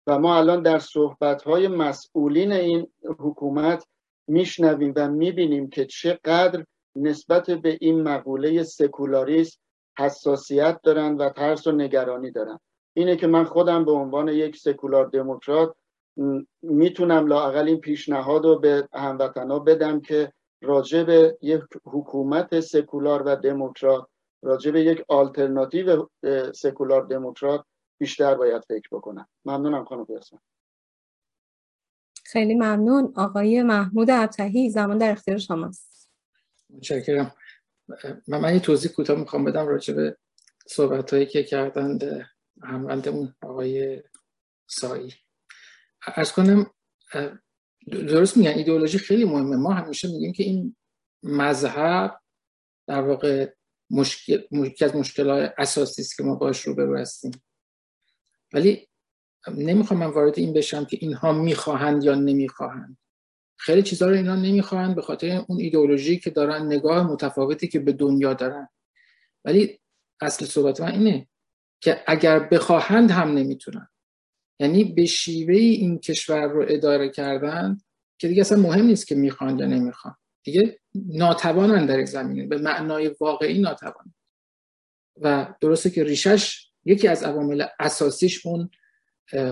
و 0.07 0.19
ما 0.19 0.37
الان 0.37 0.63
در 0.63 0.79
صحبت 0.79 1.47
مسئولین 1.47 2.53
این 2.53 2.87
حکومت 3.19 3.87
میشنویم 4.29 4.93
و 4.97 5.09
می‌بینیم 5.09 5.69
که 5.69 5.85
چقدر 5.85 6.65
نسبت 6.97 7.51
به 7.51 7.79
این 7.81 8.03
مقوله 8.03 8.63
سکولاریسم 8.63 9.59
حساسیت 9.99 10.81
دارن 10.83 11.17
و 11.17 11.31
ترس 11.31 11.67
و 11.67 11.73
نگرانی 11.73 12.31
دارن. 12.31 12.59
اینه 12.95 13.17
که 13.17 13.27
من 13.27 13.45
خودم 13.45 13.85
به 13.85 13.93
عنوان 13.93 14.29
یک 14.29 14.57
سکولار 14.57 15.07
دموکرات 15.07 15.75
می‌تونم 16.63 17.27
لاقل 17.27 17.67
این 17.67 17.81
پیشنهاد 17.81 18.45
رو 18.45 18.59
به 18.59 18.89
هموطنا 18.93 19.59
بدم 19.59 20.01
که 20.01 20.33
راجع 20.63 21.03
به 21.03 21.39
یک 21.43 21.61
حکومت 21.85 22.61
سکولار 22.61 23.23
و 23.23 23.37
دموکرات 23.37 24.07
راجع 24.43 24.71
به 24.71 24.81
یک 24.81 25.05
آلترناتیو 25.09 26.07
سکولار 26.55 27.03
دموکرات 27.03 27.65
بیشتر 28.03 28.35
باید 28.35 28.63
فکر 28.65 28.89
بکنم. 28.93 29.29
ممنونم 29.45 29.85
خانم 29.85 30.07
پیاسم 30.07 30.43
خیلی 32.25 32.55
ممنون. 32.55 33.13
آقای 33.17 33.63
محمود 33.63 34.11
ابتهی 34.11 34.71
زمان 34.71 34.99
در 34.99 35.11
اختیار 35.11 35.39
شماست. 35.39 36.11
متشکرم. 36.71 37.35
من, 38.29 38.41
من 38.41 38.55
یه 38.55 38.61
توضیح 38.61 38.91
کوتاه 38.91 39.19
می‌خوام 39.19 39.45
بدم 39.45 39.67
راجع 39.67 39.95
به 39.95 40.17
صحبت 40.67 41.15
هایی 41.15 41.27
که 41.27 41.43
کردند 41.43 42.27
هموندمون 42.63 43.35
آقای 43.43 44.03
سایی 44.67 45.15
از 46.15 46.33
کنم 46.33 46.71
درست 47.91 48.37
میگن؟ 48.37 48.51
ایدئولوژی 48.51 48.99
خیلی 48.99 49.25
مهمه. 49.25 49.57
ما 49.57 49.73
همیشه 49.73 50.09
میگیم 50.09 50.33
که 50.33 50.43
این 50.43 50.77
مذهب 51.23 52.21
در 52.87 53.03
واقع 53.03 53.53
مشکل 53.91 54.43
از 54.81 54.97
مشکلات 54.97 55.55
اساسی 55.59 56.03
است 56.03 56.17
که 56.17 56.23
ما 56.23 56.35
باش 56.35 56.61
رو 56.61 56.97
هستیم. 56.99 57.33
ولی 58.53 58.89
نمی‌خوام 59.57 60.01
من 60.01 60.07
وارد 60.07 60.39
این 60.39 60.53
بشم 60.53 60.85
که 60.85 60.99
اینها 61.01 61.33
می‌خواهند 61.33 62.05
یا 62.05 62.15
نمی‌خواهند. 62.15 62.99
خیلی 63.57 63.83
چیزها 63.83 64.09
رو 64.09 64.15
اینا 64.15 64.37
نمی‌خواهند 64.37 64.95
به 64.97 65.03
خاطر 65.03 65.45
اون 65.49 65.61
ایدئولوژی 65.61 66.19
که 66.19 66.31
دارن 66.31 66.67
نگاه 66.67 67.13
متفاوتی 67.13 67.69
که 67.69 67.79
به 67.79 67.93
دنیا 67.93 68.35
دارن. 68.35 68.69
ولی 69.45 69.81
اصل 70.21 70.45
صحبت 70.45 70.81
من 70.81 70.93
اینه 70.93 71.29
که 71.81 72.03
اگر 72.07 72.39
بخواهند 72.39 73.11
هم 73.11 73.29
نمی‌تونن. 73.29 73.89
یعنی 74.61 74.85
به 74.85 75.07
شیوه 75.07 75.55
این 75.55 75.99
کشور 75.99 76.47
رو 76.47 76.65
اداره 76.69 77.09
کردن 77.09 77.79
که 78.19 78.29
دیگه 78.29 78.41
اصلا 78.41 78.59
مهم 78.59 78.85
نیست 78.85 79.07
که 79.07 79.15
می‌خوان 79.15 79.59
یا 79.59 79.67
نمی‌خوان 79.67 80.15
دیگه 80.45 80.81
ناتوانن 80.95 81.87
در 81.87 82.05
زمینه 82.05 82.47
به 82.47 82.59
معنای 82.59 83.17
واقعی 83.21 83.61
ناتوان 83.61 84.15
و 85.21 85.55
درسته 85.61 85.91
که 85.91 86.05
ریشش 86.05 86.72
یکی 86.85 87.09
از 87.09 87.23
عوامل 87.23 87.65
اساسیش 87.81 88.47
اون 88.47 88.71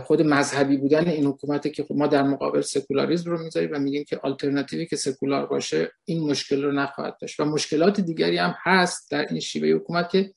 خود 0.04 0.22
مذهبی 0.22 0.76
بودن 0.76 1.08
این 1.08 1.26
حکومته 1.26 1.70
که 1.70 1.86
ما 1.90 2.06
در 2.06 2.22
مقابل 2.22 2.60
سکولاریسم 2.60 3.30
رو 3.30 3.42
می‌ذاریم 3.44 3.70
و 3.72 3.78
میگیم 3.78 4.04
که 4.04 4.20
آلترناتیوی 4.22 4.86
که 4.86 4.96
سکولار 4.96 5.46
باشه 5.46 5.92
این 6.04 6.30
مشکل 6.30 6.62
رو 6.62 6.72
نخواهد 6.72 7.16
داشت. 7.20 7.40
و 7.40 7.44
مشکلات 7.44 8.00
دیگری 8.00 8.36
هم 8.36 8.54
هست 8.62 9.10
در 9.10 9.26
این 9.30 9.40
شیوه 9.40 9.68
حکومت 9.68 10.10
که 10.10 10.34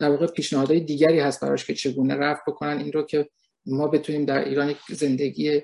در 0.00 0.10
واقع 0.10 0.26
پیشنهادهای 0.26 0.80
دیگری 0.80 1.20
هست 1.20 1.40
براش 1.40 1.64
که 1.64 1.74
چگونه 1.74 2.14
رفت 2.14 2.42
بکنن. 2.46 2.78
این 2.78 2.92
رو 2.92 3.02
که 3.02 3.28
ما 3.66 3.88
بتونیم 3.88 4.24
در 4.24 4.44
ایران 4.44 4.74
زندگی 4.88 5.62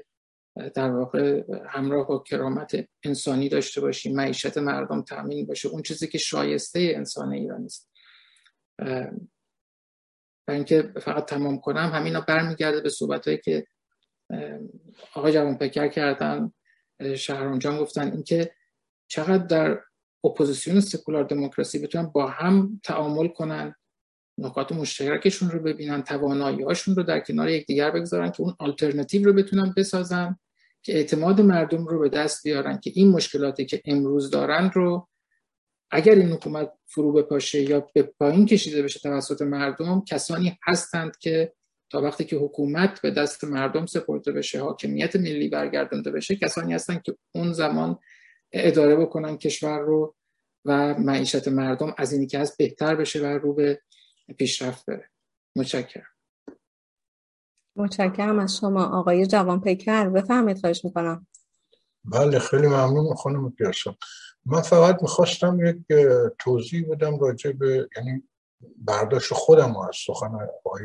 در 0.74 0.90
واقع 0.90 1.42
همراه 1.68 2.08
با 2.08 2.18
کرامت 2.18 2.88
انسانی 3.04 3.48
داشته 3.48 3.80
باشیم 3.80 4.16
معیشت 4.16 4.58
مردم 4.58 5.02
تامین 5.02 5.46
باشه 5.46 5.68
اون 5.68 5.82
چیزی 5.82 6.08
که 6.08 6.18
شایسته 6.18 6.92
انسان 6.96 7.32
ایرانی 7.32 7.66
است 7.66 7.90
و 10.48 10.50
اینکه 10.50 10.92
فقط 11.00 11.24
تمام 11.24 11.58
کنم 11.58 11.90
همینا 11.94 12.20
برمیگرده 12.20 12.80
به 12.80 12.88
صحبتهایی 12.88 13.38
که 13.38 13.66
آقای 15.14 15.32
جوان 15.32 15.58
پیکر 15.58 15.88
کردن 15.88 16.52
شهران 17.16 17.58
جان 17.58 17.78
گفتن. 17.78 18.12
اینکه 18.12 18.50
چقدر 19.08 19.46
در 19.46 19.80
اپوزیسیون 20.24 20.80
سکولار 20.80 21.24
دموکراسی 21.24 21.78
بتونن 21.78 22.06
با 22.06 22.26
هم 22.26 22.80
تعامل 22.84 23.28
کنن 23.28 23.74
نکات 24.38 24.72
مشترکشون 24.72 25.50
رو 25.50 25.60
ببینن 25.60 26.02
توانایی‌هاشون 26.02 26.94
رو 26.94 27.02
در 27.02 27.20
کنار 27.20 27.48
یکدیگر 27.48 27.90
بگذارن 27.90 28.30
که 28.30 28.40
اون 28.40 28.54
آلترناتیو 28.58 29.24
رو 29.24 29.32
بتونن 29.32 29.74
بسازن 29.76 30.36
که 30.82 30.94
اعتماد 30.94 31.40
مردم 31.40 31.86
رو 31.86 31.98
به 31.98 32.08
دست 32.08 32.44
بیارن 32.44 32.78
که 32.78 32.90
این 32.94 33.10
مشکلاتی 33.10 33.64
که 33.64 33.82
امروز 33.84 34.30
دارن 34.30 34.70
رو 34.74 35.08
اگر 35.94 36.14
این 36.14 36.32
حکومت 36.32 36.72
فرو 36.86 37.12
بپاشه 37.12 37.62
یا 37.62 37.88
به 37.94 38.02
پایین 38.02 38.46
کشیده 38.46 38.82
بشه 38.82 39.00
توسط 39.00 39.42
مردم 39.42 40.04
کسانی 40.08 40.58
هستند 40.62 41.18
که 41.18 41.52
تا 41.90 42.02
وقتی 42.02 42.24
که 42.24 42.36
حکومت 42.36 43.00
به 43.00 43.10
دست 43.10 43.44
مردم 43.44 43.86
سپرده 43.86 44.32
بشه 44.32 44.60
حاکمیت 44.60 45.16
ملی 45.16 45.48
برگردانده 45.48 46.10
بشه 46.10 46.36
کسانی 46.36 46.74
هستند 46.74 47.02
که 47.02 47.16
اون 47.34 47.52
زمان 47.52 47.98
اداره 48.52 48.96
بکنن 48.96 49.38
کشور 49.38 49.78
رو 49.78 50.14
و 50.64 50.94
معیشت 50.94 51.48
مردم 51.48 51.94
از 51.98 52.12
اینی 52.12 52.26
که 52.26 52.38
از 52.38 52.56
بهتر 52.56 52.94
بشه 52.94 53.20
و 53.22 53.26
رو 53.26 53.54
به 53.54 53.80
پیشرفت 54.38 54.86
بره. 54.86 55.10
متشکرم. 55.56 56.14
متشکرم 57.76 58.38
از 58.38 58.56
شما 58.56 58.84
آقای 58.84 59.26
جوان 59.26 59.60
پیکر. 59.60 60.08
بفهمید 60.08 60.58
خواهش 60.58 60.84
می‌کنم. 60.84 61.26
بله 62.04 62.38
خیلی 62.38 62.66
ممنون 62.66 63.14
خانم 63.14 63.50
پیاسم 63.50 63.96
من 64.46 64.60
فقط 64.60 65.02
می‌خواستم 65.02 65.58
یک 65.64 65.96
توضیح 66.38 66.88
بدم 66.90 67.18
راجع 67.18 67.52
به 67.52 67.88
یعنی 67.96 68.22
برداشت 68.76 69.34
خودم 69.34 69.76
از 69.76 69.96
سخن 70.06 70.48
آقای 70.64 70.82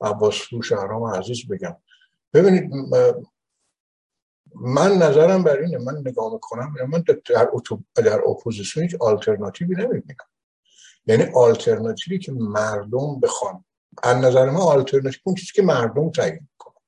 عباس 0.00 0.34
فروش 0.34 0.68
شهرام 0.68 1.04
عزیز 1.04 1.48
بگم. 1.48 1.76
ببینید 2.34 2.70
من 4.54 4.92
نظرم 4.92 5.42
بر 5.44 5.58
اینه 5.58 5.78
من 5.78 5.98
نگاه 5.98 6.32
می‌کنم 6.32 6.74
من 6.88 7.00
در, 7.00 7.42
در 7.94 8.20
اپوزیسیون 8.26 8.86
هیچ 8.86 8.96
آلترناتیوی 9.00 9.74
نمی‌بینم. 9.74 10.16
یعنی 11.06 11.24
آلترناتیوی 11.34 12.18
که 12.18 12.32
مردم 12.32 13.20
بخوان 13.20 13.64
از 14.02 14.16
نظر 14.16 14.50
من 14.50 14.60
آلترناتیو 14.60 15.20
اون 15.24 15.34
چیزی 15.34 15.52
که 15.54 15.62
مردم 15.62 16.10
تعیین 16.10 16.48
می‌کنن. 16.52 16.82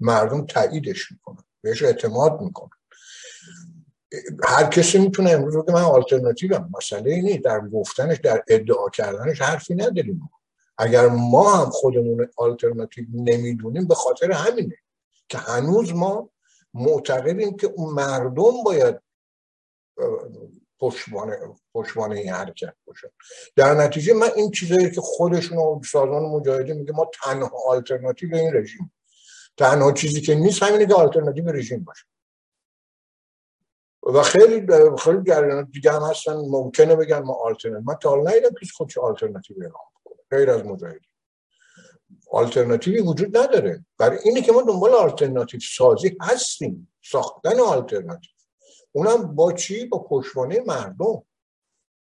مردم 0.00 0.46
تاییدش 0.46 1.12
می‌کنن 1.12 1.44
بهش 1.62 1.82
اعتماد 1.82 2.40
می‌کنن. 2.40 2.77
هر 4.44 4.64
کسی 4.64 4.98
می‌تونه 4.98 5.30
امروز 5.30 5.56
بگه 5.56 5.72
من 5.72 5.82
آلترناتیوم. 5.82 6.70
مسئله 6.76 7.10
اینی 7.10 7.38
در 7.38 7.60
گفتنش 7.60 8.18
در 8.18 8.42
ادعا 8.48 8.88
کردنش 8.88 9.42
حرفی 9.42 9.74
نداریم 9.74 10.30
اگر 10.78 11.08
ما 11.08 11.56
هم 11.56 11.70
خودمون 11.70 12.28
آلترناتیو 12.36 13.04
نمی‌دونیم 13.14 13.86
به 13.86 13.94
خاطر 13.94 14.32
همینه 14.32 14.76
که 15.28 15.38
هنوز 15.38 15.92
ما 15.94 16.30
معتقدیم 16.74 17.56
که 17.56 17.66
اون 17.66 17.94
مردم 17.94 18.62
باید 18.64 19.00
پشتوانه 20.80 21.38
پشتوانه 21.74 22.14
این 22.18 22.32
حرکت 22.32 22.74
باشه. 22.86 23.12
در 23.56 23.74
نتیجه 23.74 24.14
من 24.14 24.30
این 24.36 24.50
چیزایی 24.50 24.90
که 24.90 25.00
خودشون 25.00 25.58
و 25.58 25.80
سازمان 25.84 26.22
مجاهدین 26.22 26.76
میگه 26.76 26.92
ما 26.92 27.10
تنها 27.24 27.52
آلترناتیو 27.66 28.34
این 28.34 28.54
رژیم. 28.54 28.92
تنها 29.56 29.92
چیزی 29.92 30.20
که 30.20 30.34
نیست 30.34 30.62
همینه 30.62 30.86
که 30.86 30.94
آلترناتیو 30.94 31.52
رژیم 31.52 31.84
باشه. 31.84 32.04
و 34.08 34.22
خیلی 34.22 34.66
خیلی 34.98 35.22
جریانات 35.22 35.66
دیگه 35.72 35.92
هم 35.92 36.02
هستن. 36.02 36.32
ممکنه 36.36 36.96
بگن 36.96 37.18
ما 37.18 37.34
آلترناتیو 37.34 37.86
من 37.86 37.94
تا 37.94 38.10
حالا 38.10 38.30
ندیدم 38.30 38.50
کسی 38.62 38.70
خودش 38.74 38.98
آلترناتیو 38.98 39.56
اعلام 39.62 39.72
کنه 40.04 40.16
غیر 40.30 40.50
از 40.50 40.64
مجاهدین. 40.64 41.00
آلترناتیوی 42.30 43.00
وجود 43.00 43.36
نداره. 43.36 43.84
برای 43.98 44.18
اینه 44.24 44.42
که 44.42 44.52
ما 44.52 44.62
دنبال 44.62 44.94
آلترناتیو 44.94 45.60
سازی 45.60 46.16
هستیم. 46.20 46.92
ساختن 47.04 47.60
آلترناتیو. 47.60 48.30
اونم 48.92 49.34
با 49.34 49.52
چی؟ 49.52 49.86
با 49.86 49.98
پشتوانه 49.98 50.60
مردم. 50.66 51.22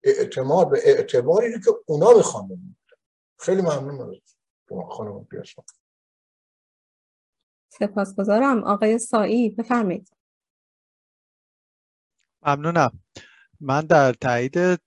اعتماد 0.04 0.72
و 0.72 0.76
اعتباری 0.84 1.60
که 1.60 1.70
اونا 1.86 2.12
می‌خوان 2.12 2.76
خیلی 3.38 3.62
ممنون 3.62 4.00
از 4.00 4.16
خانم 4.90 5.24
پیاسم 5.24 5.62
سپاسگزارم. 7.68 8.64
آقای 8.64 8.98
سایی 8.98 9.50
بفرمایید. 9.50 10.19
ممنونم. 12.46 12.90
من 13.60 13.80
در 13.80 14.12
تایید 14.12 14.80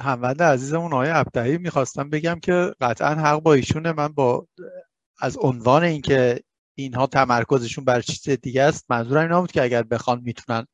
هموند 0.00 0.42
عزیزمون 0.42 0.92
آقای 0.92 1.10
ابتهی 1.10 1.58
می‌خواستم 1.58 2.10
بگم 2.10 2.40
که 2.42 2.74
قطعا 2.80 3.14
حق 3.14 3.40
با 3.40 3.54
ایشونه. 3.54 3.92
من 3.92 4.08
با 4.08 4.46
از 5.20 5.38
عنوان 5.38 5.82
اینکه 5.82 6.40
اینها 6.74 7.06
تمرکزشون 7.06 7.84
بر 7.84 8.00
چیز 8.00 8.28
دیگه 8.28 8.62
است 8.62 8.84
منظورم 8.88 9.22
اینا 9.22 9.40
بود 9.40 9.52
که 9.52 9.62
اگر 9.62 9.82
بخوان 9.82 10.20
می‌تونن 10.24 10.66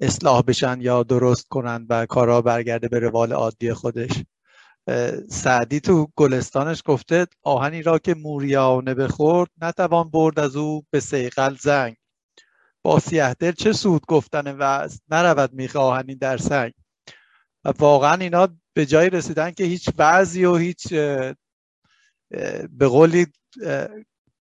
اصلاح 0.00 0.42
بشن 0.42 0.80
یا 0.80 1.02
درست 1.02 1.48
کنن 1.48 1.86
و 1.88 2.06
کارا 2.06 2.42
برگرده 2.42 2.88
به 2.88 2.98
روال 2.98 3.32
عادی 3.32 3.72
خودش. 3.72 4.10
سعدی 5.28 5.80
تو 5.80 6.08
گلستانش 6.16 6.82
گفته 6.84 7.26
آهنی 7.42 7.82
را 7.82 7.98
که 7.98 8.14
موریانه 8.14 8.94
بخورد 8.94 9.50
نتوان 9.60 10.10
برد 10.10 10.40
از 10.40 10.56
او 10.56 10.84
به 10.90 11.00
سیقل 11.00 11.56
زنگ. 11.60 11.96
با 12.82 12.98
سیه 12.98 13.34
دل 13.34 13.52
چه 13.52 13.72
سود 13.72 14.06
گفتن 14.06 14.56
و 14.58 14.88
نرود 15.08 15.52
میخ 15.52 15.76
آهنی 15.76 16.14
در 16.14 16.36
سنگ. 16.36 16.72
و 17.64 17.72
واقعا 17.78 18.14
اینا 18.14 18.48
به 18.74 18.86
جایی 18.86 19.10
رسیدن 19.10 19.50
که 19.50 19.64
هیچ 19.64 19.90
بعضی 19.90 20.44
و 20.44 20.56
هیچ 20.56 20.94
به 22.70 22.88
قولی 22.88 23.26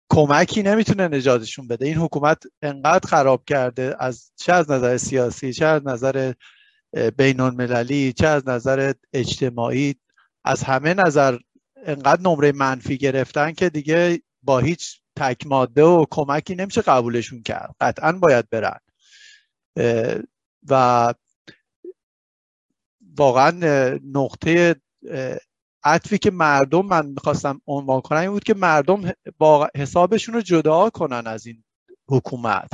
کمکی 0.10 0.64
نمی‌تونه 0.64 1.08
نجاتشون 1.08 1.68
بده. 1.68 1.86
این 1.86 1.98
حکومت 1.98 2.44
انقدر 2.62 3.10
خراب 3.10 3.44
کرده 3.46 3.96
از 4.00 4.32
چه 4.36 4.54
از 4.54 4.72
نظر 4.72 4.98
سیاسی 4.98 5.54
چه 5.54 5.66
از 5.66 5.82
نظر 5.86 6.34
بین 7.18 7.40
المللی 7.40 8.14
چه 8.14 8.28
از 8.28 8.48
نظر 8.48 8.94
اجتماعی 9.14 9.96
از 10.44 10.64
همه 10.64 10.94
نظر 10.94 11.38
انقدر 11.86 12.22
نمره 12.22 12.52
منفی 12.52 12.98
گرفتن 12.98 13.52
که 13.52 13.70
دیگه 13.70 14.22
با 14.44 14.60
هیچ 14.60 15.01
تک 15.16 15.48
ماده 15.48 15.84
و 15.84 16.06
کمکی 16.12 16.56
نمیشه 16.56 16.82
قبولشون 16.82 17.42
کرد. 17.42 17.76
قطعا 17.80 18.12
باید 18.12 18.46
برن. 18.50 18.80
و 20.70 21.14
واقعا 23.18 23.52
نقطه 24.14 24.76
عطفی 25.84 26.18
که 26.18 26.32
مردم 26.32 26.86
من 26.86 27.06
می‌خواستم 27.06 27.62
عنوان 27.68 28.02
کنم 28.02 28.20
این 28.20 28.30
بود 28.30 28.44
که 28.44 28.54
مردم 28.54 29.12
حسابشون 29.76 30.36
رو 30.36 30.42
جدا 30.42 30.90
کنن 30.90 31.28
از 31.28 31.46
این 31.46 31.64
حکومت. 32.10 32.70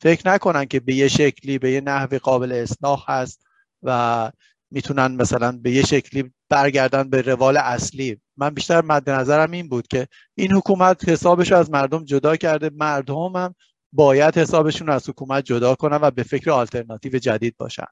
فکر 0.00 0.28
نکنن 0.28 0.64
که 0.64 0.80
به 0.80 0.94
یه 0.94 1.08
شکلی 1.08 1.58
به 1.58 1.72
یه 1.72 1.80
نحوی 1.80 2.18
قابل 2.18 2.52
اصلاح 2.52 3.04
هست 3.08 3.44
و 3.82 4.32
می‌تونن 4.72 5.06
مثلا 5.06 5.52
به 5.52 5.70
یه 5.70 5.82
شکلی 5.82 6.32
برگردن 6.48 7.10
به 7.10 7.22
روال 7.22 7.56
اصلی. 7.56 8.20
من 8.36 8.50
بیشتر 8.50 8.82
مد 8.84 9.10
نظرم 9.10 9.50
این 9.50 9.68
بود 9.68 9.86
که 9.86 10.08
این 10.34 10.52
حکومت 10.52 11.08
حسابش 11.08 11.52
از 11.52 11.70
مردم 11.70 12.04
جدا 12.04 12.36
کرده 12.36 12.70
مردم 12.74 13.36
هم 13.36 13.54
باید 13.92 14.38
حسابشون 14.38 14.90
از 14.90 15.08
حکومت 15.08 15.44
جدا 15.44 15.74
کنن 15.74 15.98
و 16.02 16.10
به 16.10 16.22
فکر 16.22 16.50
آلترناتیو 16.50 17.18
جدید 17.18 17.56
باشن. 17.56 17.86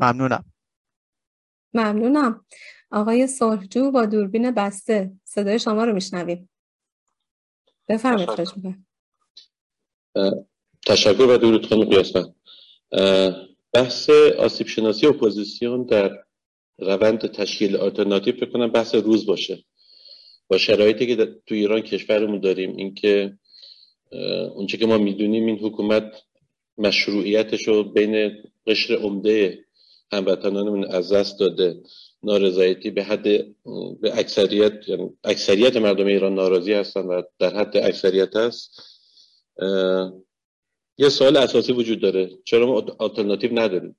ممنونم. 0.00 0.44
ممنونم. 1.74 2.44
آقای 2.90 3.26
صلحجو 3.26 3.90
با 3.90 4.06
دوربین 4.06 4.50
بسته 4.50 5.12
صدای 5.24 5.58
شما 5.58 5.84
رو 5.84 5.92
میشنویم. 5.92 6.50
بفرمایید 7.88 8.28
تشکر. 10.86 11.22
و 11.22 11.38
درود 11.38 11.66
خانم 11.66 11.84
قیاسمن 11.84 12.34
بحث 13.72 14.10
آسیب 14.38 14.66
شناسی 14.66 15.06
اپوزیسیون 15.06 15.82
در 15.82 16.24
روند 16.78 17.26
تشکیل 17.26 17.76
آلترناتیو 17.76 18.36
فکر 18.36 18.50
کنم 18.50 18.68
بحث 18.68 18.94
روز 18.94 19.26
باشه. 19.26 19.64
با 20.48 20.58
شرایطی 20.58 21.06
که 21.06 21.16
تو 21.46 21.54
ایران 21.54 21.80
کشورمون 21.80 22.40
داریم 22.40 22.76
اینکه 22.76 23.38
اونچه 24.54 24.76
که 24.76 24.86
ما 24.86 24.98
می‌دونیم 24.98 25.46
این 25.46 25.58
حکومت 25.58 26.22
مشروعیتش 26.78 27.68
رو 27.68 27.84
بین 27.84 28.42
قشر 28.66 28.94
عمده 28.94 29.64
هموطنانمون 30.12 30.84
از 30.84 31.12
دست 31.12 31.40
داده. 31.40 31.82
نارضایتی 32.22 32.90
به 32.90 33.04
حد 33.04 33.22
به 34.00 34.18
اکثریت 34.18 34.88
یعنی 34.88 35.10
اکثریت 35.24 35.76
مردم 35.76 36.06
ایران 36.06 36.34
ناراضی 36.34 36.72
هستن 36.72 37.00
و 37.00 37.22
در 37.38 37.54
حد 37.54 37.76
اکثریت 37.76 38.36
هست 38.36 38.82
یه 40.98 41.08
سوال 41.08 41.36
اساسی 41.36 41.72
وجود 41.72 42.00
داره. 42.00 42.30
چرا 42.44 42.66
ما 42.66 42.86
آلترناتیو 42.98 43.58
نداریم؟ 43.58 43.96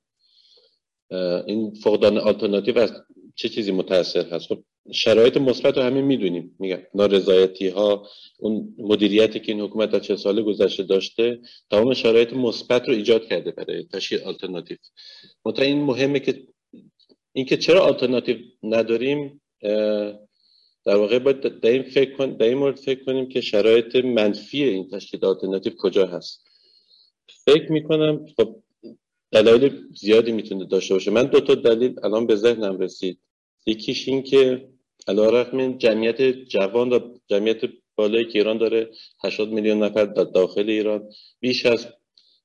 این 1.46 1.74
فقدان 1.74 2.18
آلترناتیو 2.18 2.78
از 2.78 2.92
چه 3.34 3.48
چیزی 3.48 3.72
متاثر 3.72 4.28
هست؟ 4.28 4.46
خب 4.46 4.58
شرایط 4.92 5.36
مثبت 5.36 5.76
رو 5.76 5.82
همه 5.82 6.02
می‌دونیم. 6.02 6.56
میگم 6.58 6.78
نارضایتی 6.94 7.68
ها 7.68 8.08
اون 8.38 8.74
مدیریتی 8.78 9.40
که 9.40 9.52
این 9.52 9.60
حکومت 9.60 9.90
در 9.90 10.00
چه 10.00 10.16
سال 10.16 10.42
گذشته 10.42 10.82
داشته 10.82 11.40
تمام 11.70 11.94
شرایط 11.94 12.32
مثبت 12.32 12.88
رو 12.88 12.94
ایجاد 12.94 13.24
کرده 13.24 13.50
برای 13.50 13.84
تشکیل 13.84 14.20
آلترناتیو. 14.20 14.76
منتها 15.44 15.64
این 15.64 15.82
مهمه 15.82 16.20
که 16.20 16.42
اینکه 17.32 17.56
چرا 17.56 17.84
آلترناتیو 17.84 18.36
نداریم 18.62 19.42
در 20.86 20.96
واقع 20.96 21.18
باید 21.18 21.40
در 21.40 21.70
این 21.70 21.82
فکر 21.82 22.16
کن 22.16 22.36
در 22.36 22.46
این 22.46 22.72
فکر 22.72 23.04
کنیم 23.04 23.28
که 23.28 23.40
شرایط 23.40 23.96
منفی 23.96 24.64
این 24.64 24.88
تشکیل 24.88 25.24
آلترناتیو 25.24 25.72
کجا 25.78 26.06
هست. 26.06 26.43
فکر 27.28 27.72
می‌کنم 27.72 28.26
خب 28.36 28.62
دلایل 29.32 29.88
زیادی 30.00 30.32
می‌تونه 30.32 30.64
داشته 30.64 30.94
باشه. 30.94 31.10
من 31.10 31.26
دو 31.26 31.40
تا 31.40 31.54
دلیل 31.54 31.94
الان 32.02 32.26
به 32.26 32.36
ذهنم 32.36 32.78
رسید. 32.78 33.18
یکیش 33.66 34.08
این 34.08 34.22
که 34.22 34.68
علیرغم 35.08 35.78
جمعیت 35.78 36.22
جوان 36.22 36.92
و 36.92 37.18
جمعیت 37.26 37.60
بالایی 37.96 38.24
که 38.24 38.38
ایران 38.38 38.58
داره 38.58 38.90
80 39.24 39.48
میلیون 39.48 39.82
نفر 39.82 40.04
در 40.04 40.24
داخل 40.24 40.70
ایران 40.70 41.10
بیش 41.40 41.66
از 41.66 41.86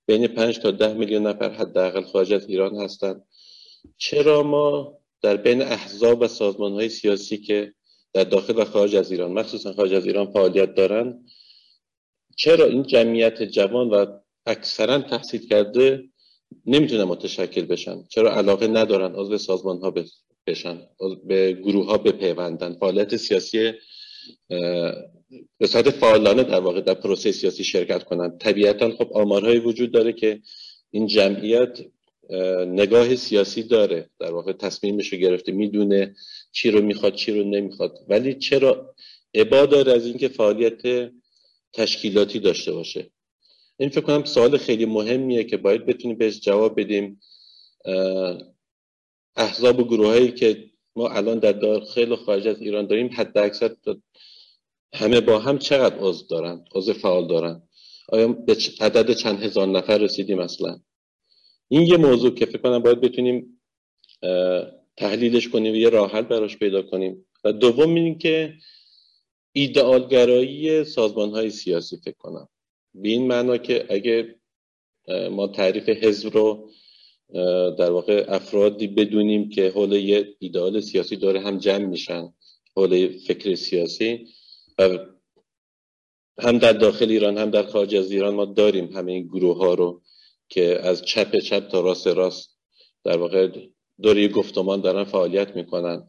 بین 0.06 0.28
5 0.28 0.60
تا 0.60 0.72
10 0.72 0.94
میلیون 0.94 1.28
نفر 1.28 1.50
حداقل 1.50 2.02
خارج 2.02 2.34
از 2.34 2.50
ایران 2.50 2.76
هستند 2.76 3.26
چرا 3.98 4.44
ما 4.44 4.98
در 5.22 5.38
بین 5.38 5.62
احزاب 5.62 6.22
و 6.22 6.28
سازمان 6.28 6.74
های 6.74 6.90
سیاسی 6.90 7.38
که 7.38 7.74
در 8.14 8.24
داخل 8.24 8.62
و 8.62 8.66
خارج 8.66 8.96
از 8.96 9.12
ایران 9.12 9.32
مخصوصا 9.32 9.74
خارج 9.74 9.94
از 9.94 10.06
ایران 10.06 10.32
فعالیت 10.32 10.76
دارن 10.76 11.26
چرا 12.36 12.66
این 12.66 12.84
جمعیت 12.84 13.44
جوان 13.44 13.90
و 13.90 14.06
اکثرا 14.50 14.98
تحصیل 14.98 15.48
کرده 15.48 16.04
نمی‌تونن 16.66 17.04
متشکل 17.04 17.66
بشن. 17.66 18.04
چرا 18.10 18.36
علاقه 18.36 18.68
ندارن 18.68 19.16
عضو 19.16 19.38
سازمان 19.38 19.80
ها 19.80 19.94
بشن 20.48 20.82
به 21.28 21.54
گروه 21.54 21.86
ها 21.86 21.98
بپیوندن. 21.98 22.74
فعالیت 22.74 23.16
سیاسی 23.16 23.72
به 25.58 25.68
صورت 25.68 25.90
فعالانه 25.90 26.44
در 26.44 26.60
واقع 26.60 26.82
در 26.82 26.94
پروسه 26.94 27.32
سیاسی 27.32 27.64
شرکت 27.64 28.04
کنند 28.04 28.38
طبیعتا 28.38 28.92
خب 28.92 29.14
آمارهایی 29.14 29.60
وجود 29.60 29.92
داره 29.92 30.14
که 30.14 30.42
این 30.92 31.08
جمعیت 31.08 31.80
نگاه 32.68 33.16
سیاسی 33.16 33.64
داره. 33.64 34.10
در 34.20 34.32
واقع 34.32 34.54
تصمیمش 34.54 35.14
رو 35.14 35.20
گرفته 35.20 35.52
می‌دونه 35.52 36.16
چی 36.52 36.72
رو 36.72 36.82
می‌خواد 36.82 37.16
چی 37.16 37.32
رو 37.32 37.44
نمی‌خواد. 37.44 37.94
ولی 38.10 38.34
چرا 38.34 38.96
عبا 39.34 39.66
داره 39.66 39.92
از 39.94 40.06
اینکه 40.06 40.28
فعالیت 40.28 41.12
تشکیلاتی 41.74 42.40
داشته 42.40 42.72
باشه؟ 42.72 43.10
این 43.80 43.90
فکر 43.90 44.02
کنم 44.02 44.24
سوال 44.24 44.58
خیلی 44.58 44.86
مهمیه 44.86 45.44
که 45.44 45.58
باید 45.58 45.86
بتونیم 45.86 46.18
بهش 46.18 46.40
جواب 46.40 46.80
بدیم. 46.80 47.22
احزاب 49.36 49.80
و 49.80 49.84
گروه 49.84 50.08
هایی 50.08 50.32
که 50.32 50.70
ما 50.96 51.10
الان 51.10 51.40
در 51.40 51.52
داخل 51.52 52.12
و 52.12 52.16
خارج 52.16 52.48
از 52.48 52.62
ایران 52.62 52.88
داریم 52.88 53.10
حد 53.14 53.38
اکثر 53.38 53.76
همه 54.94 55.22
با 55.22 55.40
هم 55.40 55.58
چقدر 55.58 55.98
عضو 56.00 56.28
دارن؟ 56.28 56.66
عضو 56.76 56.94
فعال 56.94 57.28
دارن؟ 57.28 57.62
آیا 58.10 58.28
به 58.28 58.58
عدد 58.80 59.14
چند 59.14 59.44
هزار 59.44 59.68
نفر 59.68 59.98
رسیدیم 59.98 60.40
اصلا؟ 60.40 60.80
این 61.68 61.82
یه 61.82 61.98
موضوع 61.98 62.36
که 62.36 62.46
فکر 62.46 62.58
کنم 62.58 62.80
باید 62.80 63.02
بتونیم 63.02 63.62
تحلیلش 64.98 65.50
کنیم 65.50 65.74
و 65.74 65.76
یه 65.76 65.90
راه 65.90 66.12
حل 66.12 66.22
براش 66.22 66.58
پیدا 66.58 66.82
کنیم. 66.82 67.26
و 67.44 67.52
دوم 67.52 67.96
این 67.96 68.18
که 68.18 68.54
ایدئالگرایی 69.52 70.84
سازمان 70.84 71.30
های 71.30 71.50
سیاسی 71.50 71.98
فکر 71.98 72.18
کنم. 72.18 72.48
به 72.94 73.10
این 73.10 73.28
معنا 73.28 73.58
که 73.58 73.86
اگه 73.90 74.36
ما 75.32 75.48
تعریف 75.48 75.90
حزب 75.90 76.34
رو 76.34 76.70
در 77.78 77.92
واقع 77.92 78.26
افرادی 78.28 78.88
بدونیم 78.88 79.50
که 79.50 79.70
حول 79.70 79.92
یه 79.92 80.36
ایدئال 80.40 80.80
سیاسی 80.80 81.16
داره 81.16 81.42
هم 81.42 81.58
جمع 81.58 81.86
میشن 81.86 82.34
حول 82.76 83.18
فکر 83.28 83.56
سیاسی 83.56 84.28
و 84.80 85.00
هم 86.40 86.58
در 86.58 86.74
داخل 86.74 87.10
ایران 87.10 87.38
هم 87.38 87.50
در 87.50 87.64
خارج 87.64 87.96
از 87.96 88.12
ایران 88.12 88.36
ما 88.36 88.46
داریم 88.46 88.86
همه 88.86 89.12
این 89.12 89.28
گروه 89.28 89.58
ها 89.58 89.74
رو 89.74 90.02
که 90.50 90.80
از 90.84 91.02
چپ 91.02 91.38
چپ 91.38 91.68
تا 91.68 91.82
راست 91.82 92.08
راست 92.08 92.58
در 93.04 93.18
واقع 93.18 93.50
دوری 94.02 94.28
گفتمان 94.28 94.82
دارن 94.82 95.04
فعالیت 95.04 95.56
می‌کنن. 95.56 96.08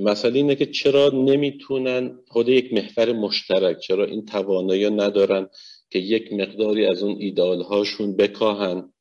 مسئله 0.00 0.34
اینه 0.34 0.54
که 0.54 0.66
چرا 0.66 1.08
نمی‌تونن 1.08 2.18
خود 2.28 2.48
یک 2.48 2.72
محور 2.72 3.12
مشترک 3.12 3.78
چرا 3.78 4.04
این 4.04 4.24
توانایی 4.24 4.90
ندارن 4.90 5.48
که 5.90 5.98
یک 5.98 6.32
مقداری 6.32 6.86
از 6.86 7.02
اون 7.02 7.16
ایدال 7.18 7.62
هاشون 7.62 8.16
بکاهن 8.16 8.92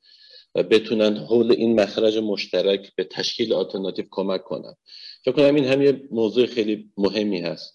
و 0.56 0.64
بتونن 0.64 1.18
حول 1.18 1.52
این 1.52 1.80
مخرج 1.82 2.18
مشترک 2.18 2.96
به 2.96 3.04
تشکیل 3.04 3.54
آلترناتیو 3.54 4.06
کمک 4.12 4.44
کنن. 4.44 4.76
فکر 5.26 5.36
کنم 5.36 5.56
این 5.56 5.66
هم 5.66 5.82
یه 5.82 6.02
موضوع 6.12 6.46
خیلی 6.46 6.90
مهمی 6.98 7.42
هست. 7.42 7.74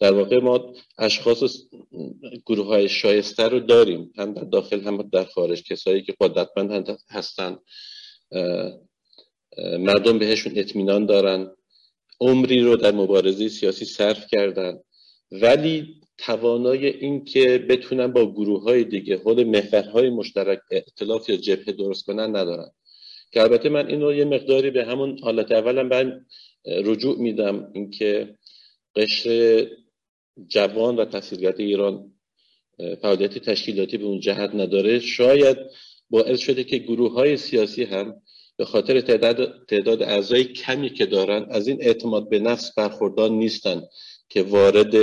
در 0.00 0.12
واقع 0.12 0.38
ما 0.38 0.74
اشخاص 0.98 1.42
گروه 2.46 2.66
های 2.66 2.88
شایسته 2.88 3.42
رو 3.48 3.60
داریم. 3.60 4.12
هم 4.16 4.34
در 4.34 4.42
داخل 4.44 4.80
هم 4.80 5.02
در 5.02 5.24
خارج. 5.24 5.62
کسایی 5.62 6.02
که 6.02 6.14
قدرتمند 6.20 6.98
هستن 7.10 7.58
مردم 9.78 10.18
بهشون 10.18 10.52
اطمینان 10.56 11.06
دارن. 11.06 11.50
عمری 12.20 12.60
رو 12.60 12.76
در 12.76 12.92
مبارزه 12.92 13.48
سیاسی 13.48 13.84
صرف 13.84 14.26
کردن. 14.26 14.78
ولی 15.32 16.01
توانای 16.26 16.86
این 16.86 17.24
که 17.24 17.58
بتونن 17.58 18.06
با 18.06 18.32
گروه 18.32 18.62
های 18.62 18.84
دیگه 18.84 19.16
خود 19.16 19.40
محورهای 19.40 20.10
مشترک 20.10 20.60
اعتلاف 20.70 21.28
یا 21.28 21.36
جبهه 21.36 21.72
درست 21.72 22.06
کنن 22.06 22.36
ندارن. 22.36 22.70
که 23.32 23.42
البته 23.42 23.68
من 23.68 23.86
این 23.86 24.18
یه 24.18 24.24
مقداری 24.24 24.70
به 24.70 24.84
همون 24.84 25.18
حالت 25.22 25.52
اولم 25.52 25.88
من 25.88 26.26
رجوع 26.66 27.18
میدم 27.18 27.70
اینکه 27.74 28.34
قشر 28.96 29.66
جوان 30.48 30.96
و 30.96 31.04
تحصیلگرد 31.04 31.60
ایران 31.60 32.12
فعالیت 33.02 33.38
تشکیلاتی 33.38 33.96
به 33.96 34.04
اون 34.04 34.20
جهت 34.20 34.54
نداره. 34.54 34.98
شاید 34.98 35.56
باعث 36.10 36.38
شده 36.38 36.64
که 36.64 36.78
گروه 36.78 37.12
های 37.12 37.36
سیاسی 37.36 37.84
هم 37.84 38.22
به 38.56 38.64
خاطر 38.64 39.00
تعداد, 39.00 39.66
تعداد 39.68 40.02
اعضای 40.02 40.44
کمی 40.44 40.90
که 40.90 41.06
دارن 41.06 41.46
از 41.50 41.68
این 41.68 41.78
اعتماد 41.80 42.28
به 42.28 42.38
نفس 42.38 42.74
برخوردار 42.74 43.30
نیستن 43.30 43.82
که 44.28 44.42
وارد 44.42 44.94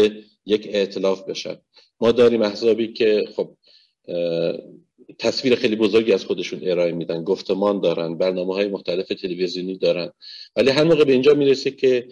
یک 0.50 0.70
اعتلاف 0.74 1.24
بشن. 1.24 1.58
ما 2.02 2.12
داریم 2.12 2.42
احزابی 2.42 2.94
که 2.94 3.26
خب 3.36 3.58
تصویر 5.20 5.56
خیلی 5.56 5.76
بزرگی 5.76 6.14
از 6.14 6.26
خودشون 6.26 6.60
ارائه 6.64 6.92
میدن 6.92 7.24
گفتمان 7.24 7.82
دارن 7.82 8.18
برنامه 8.18 8.54
های 8.54 8.68
مختلف 8.68 9.08
تلویزیونی 9.08 9.78
دارن. 9.78 10.12
ولی 10.56 10.70
هر 10.70 10.84
موقع 10.84 11.04
به 11.04 11.12
اینجا 11.12 11.34
می‌رسه 11.34 11.72
که 11.72 12.08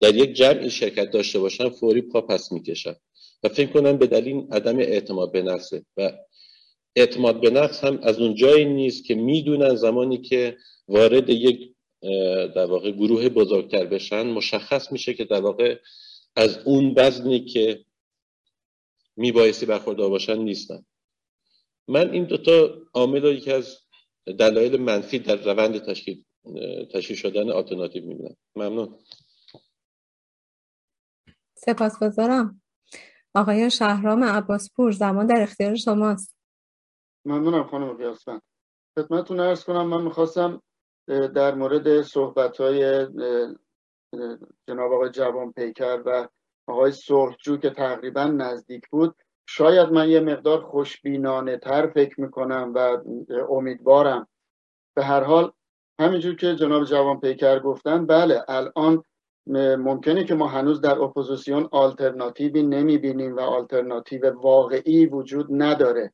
در 0.00 0.14
یک 0.14 0.32
جمعی 0.32 0.70
شرکت 0.70 1.10
داشته 1.10 1.38
باشن 1.38 1.68
فوری 1.68 2.00
پا 2.00 2.20
پس 2.20 2.52
می‌کشن. 2.52 2.94
و 3.42 3.48
فکر 3.48 3.70
کنم 3.72 3.96
به 3.96 4.06
دلیل 4.06 4.46
عدم 4.52 4.78
اعتماد 4.78 5.32
به 5.32 5.42
نفسه 5.42 5.82
و 5.96 6.12
اعتماد 6.96 7.40
به 7.40 7.50
نفس 7.50 7.84
هم 7.84 7.98
از 8.02 8.18
اون 8.18 8.34
جایی 8.34 8.64
نیست 8.64 9.04
که 9.04 9.14
می‌دونن 9.14 9.74
زمانی 9.74 10.18
که 10.18 10.56
وارد 10.88 11.30
یک 11.30 11.70
در 12.54 12.64
واقع 12.64 12.90
گروه 12.90 13.28
بزرگتر 13.28 13.84
بشن 13.84 14.26
مشخص 14.26 14.92
میشه 14.92 15.14
که 15.14 15.24
در 15.24 15.40
واقع 15.40 15.76
از 16.36 16.58
اون 16.58 16.94
وزنی 16.96 17.44
که 17.44 17.84
میبایستی 19.16 19.66
برخوردار 19.66 20.10
باشن 20.10 20.38
نیستن. 20.38 20.84
من 21.88 22.10
این 22.10 22.24
دوتا 22.24 22.74
عامل 22.94 23.22
رو 23.22 23.32
یکی 23.32 23.52
از 23.52 23.78
دلایل 24.26 24.80
منفی 24.80 25.18
در 25.18 25.36
روند 25.36 25.78
تشکیل 25.78 26.24
تشکیل 26.94 27.16
شدن 27.16 27.50
آلترناتیو 27.50 28.06
می‌بینم. 28.06 28.36
ممنون. 28.56 28.98
سپاسگزارم. 31.54 32.62
آقای 33.34 33.70
شهرام 33.70 34.24
عباسپور 34.24 34.92
زمان 34.92 35.26
در 35.26 35.42
اختیار 35.42 35.74
شماست. 35.74 36.36
ممنونم 37.24 37.66
خانم 37.66 37.96
قیاسفند 37.96 38.42
خدمتتون 38.98 39.40
ارز 39.40 39.64
کنم 39.64 39.86
من 39.86 40.02
می‌خواستم 40.02 40.62
در 41.06 41.54
مورد 41.54 42.02
صحبت 42.02 42.60
های 42.60 43.06
جناب 44.68 44.92
آقای 44.92 45.10
جوان 45.10 45.52
پیکر 45.52 46.02
و 46.06 46.28
آقای 46.66 46.92
صلحجو 46.92 47.56
که 47.56 47.70
تقریبا 47.70 48.24
نزدیک 48.24 48.88
بود. 48.88 49.14
شاید 49.46 49.88
من 49.88 50.08
یه 50.08 50.20
مقدار 50.20 50.60
خوشبینانه 50.60 51.56
تر 51.56 51.86
فکر 51.86 52.20
می‌کنم 52.20 52.72
و 52.74 52.98
امیدوارم. 53.50 54.28
به 54.96 55.04
هر 55.04 55.24
حال 55.24 55.52
همینجور 56.00 56.36
که 56.36 56.54
جناب 56.54 56.84
جوان 56.84 57.20
پیکر 57.20 57.58
گفتن 57.58 58.06
بله 58.06 58.44
الان 58.48 59.02
ممکنه 59.76 60.24
که 60.24 60.34
ما 60.34 60.46
هنوز 60.46 60.80
در 60.80 60.98
اپوزیسیون 60.98 61.68
آلترناتیوی 61.72 62.62
نمی‌بینیم 62.62 63.36
و 63.36 63.40
آلترناتیو 63.40 64.30
واقعی 64.30 65.06
وجود 65.06 65.46
نداره. 65.50 66.12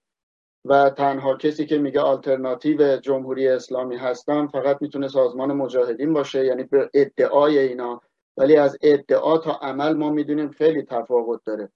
و 0.65 0.91
تنها 0.91 1.37
کسی 1.37 1.67
که 1.67 1.79
میگه 1.79 2.01
آلترناتیو 2.01 2.97
جمهوری 2.97 3.49
اسلامی 3.49 3.97
هستن 3.97 4.47
فقط 4.47 4.83
می‌تونه 4.83 5.09
سازمان 5.09 5.53
مجاهدین 5.53 6.13
باشه 6.13 6.47
یعنی 6.47 6.63
به 6.63 6.91
ادعای 6.95 7.59
اینا. 7.59 8.01
ولی 8.37 8.57
از 8.57 8.79
ادعا 8.83 9.39
تا 9.39 9.53
عمل 9.53 9.93
ما 9.93 10.11
می‌دونیم 10.11 10.51
خیلی 10.51 10.83
تفاوت 10.83 11.41
داره. 11.45 11.73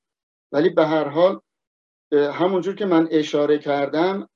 ولی 0.52 0.70
به 0.70 0.86
هر 0.86 1.08
حال 1.08 1.40
همونجور 2.12 2.74
که 2.74 2.86
من 2.86 3.08
اشاره 3.10 3.58
کردم 3.58 4.28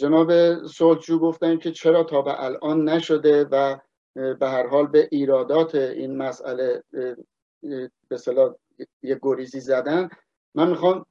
جناب 0.00 0.54
سلجو 0.66 1.18
گفتن 1.18 1.56
که 1.56 1.70
چرا 1.70 2.04
تا 2.04 2.22
به 2.22 2.44
الان 2.44 2.88
نشده 2.88 3.44
و 3.44 3.78
به 4.14 4.48
هر 4.48 4.66
حال 4.66 4.86
به 4.86 5.08
ایرادات 5.10 5.74
این 5.74 6.16
مسئله 6.16 6.82
به 8.08 8.16
صلاح 8.16 8.54
یه 9.02 9.18
گریزی 9.22 9.60
زدن. 9.60 10.08
من 10.54 10.70
می‌خوام 10.70 11.06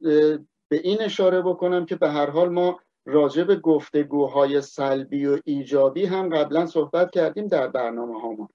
به 0.70 0.82
این 0.84 1.02
اشاره 1.02 1.42
بکنم 1.42 1.86
که 1.86 1.96
به 1.96 2.10
هر 2.10 2.30
حال 2.30 2.50
ما 2.50 2.80
راجع 3.06 3.44
به 3.44 3.56
گفتگوهای 3.56 4.62
سلبی 4.62 5.26
و 5.26 5.40
ایجابی 5.46 6.06
هم 6.06 6.30
قبلا 6.30 6.66
صحبت 6.66 7.12
کردیم 7.12 7.48
در 7.48 7.68
برنامه 7.68 8.22
هامون 8.22 8.48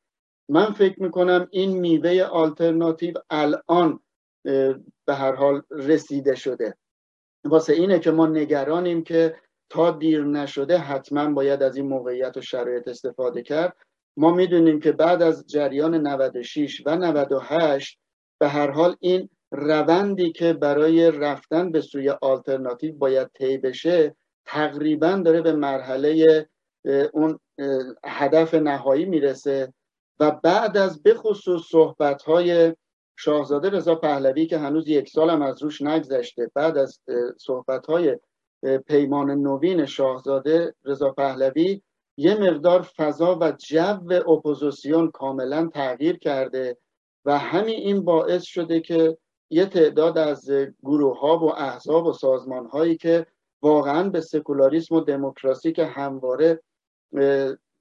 من 0.48 0.72
فکر 0.72 1.02
می‌کنم 1.02 1.48
این 1.50 1.78
میوه 1.80 2.22
آلترناتیو 2.22 3.14
الان 3.30 4.00
به 5.06 5.14
هر 5.14 5.32
حال 5.32 5.62
رسیده 5.70 6.34
شده. 6.34 6.76
واسه 7.44 7.72
اینه 7.72 7.98
که 7.98 8.10
ما 8.10 8.26
نگرانیم 8.26 9.04
که 9.04 9.36
تا 9.70 9.90
دیر 9.90 10.24
نشده 10.24 10.78
حتما 10.78 11.32
باید 11.32 11.62
از 11.62 11.76
این 11.76 11.88
موقعیت 11.88 12.36
و 12.36 12.40
شرایط 12.40 12.88
استفاده 12.88 13.42
کرد. 13.42 13.76
ما 14.16 14.30
می‌دونیم 14.30 14.80
که 14.80 14.92
بعد 14.92 15.22
از 15.22 15.46
جریان 15.46 15.94
96 15.94 16.82
و 16.86 16.96
98 16.96 17.98
به 18.40 18.48
هر 18.48 18.70
حال 18.70 18.96
این 19.00 19.28
روندی 19.52 20.32
که 20.32 20.52
برای 20.52 21.10
رفتن 21.10 21.72
به 21.72 21.80
سوی 21.80 22.10
آلترناتیو 22.10 22.96
باید 22.96 23.28
طی 23.38 23.58
بشه 23.58 24.16
تقریبا 24.44 25.22
داره 25.24 25.42
به 25.42 25.52
مرحله 25.52 26.46
اون 27.12 27.38
هدف 28.04 28.54
نهایی 28.54 29.04
می‌رسه. 29.04 29.72
و 30.20 30.30
بعد 30.30 30.76
از 30.76 31.02
بخصوص 31.02 31.62
صحبت 31.70 32.22
های 32.22 32.74
شاهزاده 33.16 33.70
رضا 33.70 33.94
پهلوی 33.94 34.46
که 34.46 34.58
هنوز 34.58 34.88
یک 34.88 35.08
سال 35.08 35.30
هم 35.30 35.42
از 35.42 35.62
روش 35.62 35.82
نگذشته 35.82 36.50
بعد 36.54 36.78
از 36.78 37.00
صحبت 37.38 37.86
های 37.86 38.18
پیمان 38.86 39.30
نوین 39.30 39.86
شاهزاده 39.86 40.74
رضا 40.84 41.10
پهلوی 41.10 41.82
یه 42.16 42.34
مقدار 42.34 42.82
فضا 42.82 43.38
و 43.40 43.52
جو 43.52 44.12
اپوزیسیون 44.28 45.10
کاملا 45.10 45.70
تغییر 45.74 46.18
کرده 46.18 46.76
و 47.24 47.38
همین 47.38 47.76
این 47.76 48.04
باعث 48.04 48.42
شده 48.42 48.80
که 48.80 49.18
یه 49.52 49.66
تعداد 49.66 50.18
از 50.18 50.50
گروه 50.82 51.20
ها 51.20 51.38
و 51.38 51.54
احزاب 51.54 52.06
و 52.06 52.12
سازمان 52.12 52.66
هایی 52.66 52.96
که 52.96 53.26
واقعا 53.62 54.08
به 54.08 54.20
سکولاریسم 54.20 54.94
و 54.94 55.00
دموکراسی 55.00 55.72
که 55.72 55.86
همواره 55.86 56.62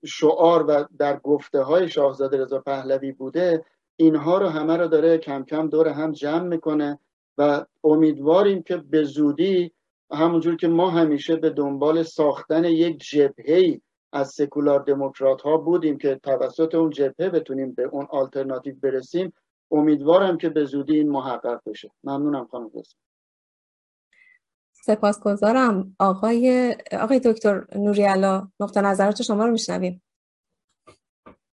شعار 0.05 0.65
و 0.67 0.85
در 0.97 1.17
گفته 1.17 1.61
های 1.61 1.89
شاهزاده 1.89 2.37
رضا 2.37 2.59
پهلوی 2.59 3.11
بوده 3.11 3.65
اینها 3.95 4.37
رو 4.37 4.47
همه 4.47 4.77
رو 4.77 4.87
داره 4.87 5.17
کم 5.17 5.43
کم 5.43 5.69
دور 5.69 5.87
هم 5.87 6.11
جمع 6.11 6.47
می‌کنه 6.47 6.99
و 7.37 7.65
امیدواریم 7.83 8.63
که 8.63 8.77
به 8.77 9.03
زودی 9.03 9.71
همونجور 10.11 10.55
که 10.55 10.67
ما 10.67 10.89
همیشه 10.89 11.35
به 11.35 11.49
دنبال 11.49 12.03
ساختن 12.03 12.63
یک 12.63 12.97
جبهه 12.97 13.81
از 14.13 14.29
سکولار 14.29 14.79
دموکرات 14.79 15.41
ها 15.41 15.57
بودیم 15.57 15.97
که 15.97 16.15
توسط 16.23 16.75
اون 16.75 16.89
جبهه 16.89 17.29
بتونیم 17.29 17.71
به 17.71 17.83
اون 17.83 18.07
آلترناتیو 18.09 18.75
برسیم 18.81 19.33
امیدوارم 19.71 20.37
که 20.37 20.49
به 20.49 20.65
زودی 20.65 20.95
این 20.95 21.09
محقق 21.09 21.61
بشه. 21.65 21.91
ممنونم 22.03 22.47
خانم 22.51 22.69
سپاس 22.69 22.95
سپاسگزارم. 24.85 25.95
آقای 25.99 26.75
آقای 26.91 27.19
دکتر 27.19 27.65
نوریالا 27.75 28.51
نقطه 28.59 28.81
نظرات 28.81 29.21
شما 29.21 29.45
رو 29.45 29.51
میشنویم. 29.51 30.03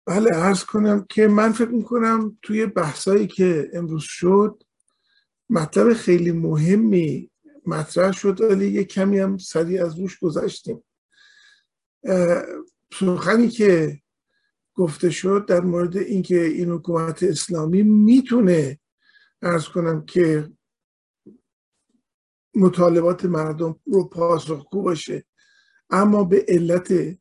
بله 0.06 0.30
ارز 0.36 0.64
کنم 0.64 1.06
که 1.08 1.28
من 1.28 1.52
فکر 1.52 1.68
می‌کنم 1.68 2.38
توی 2.42 2.66
بحثایی 2.66 3.26
که 3.26 3.70
امروز 3.72 4.02
شد 4.02 4.62
مطلب 5.50 5.92
خیلی 5.92 6.32
مهمی 6.32 7.30
مطرح 7.66 8.12
شد 8.12 8.40
ولی 8.40 8.70
یه 8.70 8.84
کمی 8.84 9.18
هم 9.18 9.38
سریع 9.38 9.84
از 9.86 9.98
روش 9.98 10.18
گذشتیم. 10.18 10.84
سخنی 12.92 13.48
که 13.48 14.00
گفته 14.74 15.10
شد 15.10 15.46
در 15.48 15.60
مورد 15.60 15.96
اینکه 15.96 16.44
این 16.44 16.70
حکومت 16.70 17.22
اسلامی 17.22 17.82
می‌تونه 17.82 18.78
ارز 19.42 19.64
کنم 19.68 20.04
که 20.04 20.50
مطالبات 22.54 23.24
مردم 23.24 23.80
رو 23.86 24.08
پاسخگو 24.08 24.82
باشه 24.82 25.24
اما 25.90 26.24
به 26.24 26.44
علت 26.48 27.16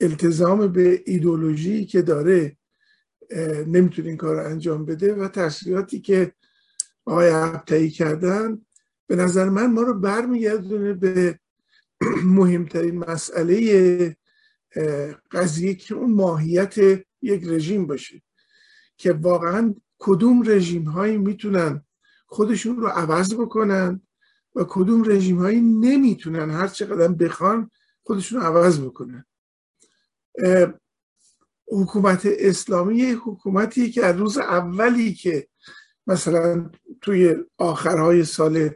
التزام 0.00 0.68
به 0.68 1.02
ایدولوژی 1.06 1.86
که 1.86 2.02
داره 2.02 2.56
نمی‌تونه 3.66 4.08
این 4.08 4.16
کار 4.16 4.36
رو 4.36 4.50
انجام 4.50 4.84
بده 4.84 5.14
و 5.14 5.28
تحصیلاتی 5.28 6.00
که 6.00 6.32
آقای 7.06 7.28
عبتایی 7.28 7.90
کردن 7.90 8.66
به 9.06 9.16
نظر 9.16 9.48
من 9.48 9.72
ما 9.72 9.82
رو 9.82 9.94
برمیگردونه 9.94 10.92
به 10.92 11.38
مهمترین 12.24 12.98
مسئله 12.98 14.16
قضیه 15.30 15.74
که 15.74 15.94
اون 15.94 16.12
ماهیت 16.12 16.78
یک 17.22 17.44
رژیم 17.44 17.86
باشه 17.86 18.22
که 18.96 19.12
واقعا 19.12 19.74
کدوم 19.98 20.42
رژیم 20.46 20.84
هایی 20.84 21.18
می‌تونن 21.18 21.84
خودشون 22.26 22.76
رو 22.76 22.86
عوض 22.86 23.34
بکنن 23.34 24.00
و 24.54 24.64
کدوم 24.68 25.04
رژیم 25.10 25.38
هایی 25.38 25.60
نمی‌تونن 25.60 26.50
هر 26.50 26.68
چقدر 26.68 27.08
بخوان 27.08 27.70
خودشون 28.02 28.40
رو 28.40 28.46
عوض 28.46 28.80
بکنن. 28.80 29.24
حکومت 31.68 32.22
اسلامی 32.26 33.02
حکومتی 33.02 33.90
که 33.90 34.06
از 34.06 34.16
روز 34.16 34.38
اولی 34.38 35.14
که 35.14 35.48
مثلا 36.06 36.70
توی 37.00 37.36
آخرهای 37.58 38.24
سال 38.24 38.70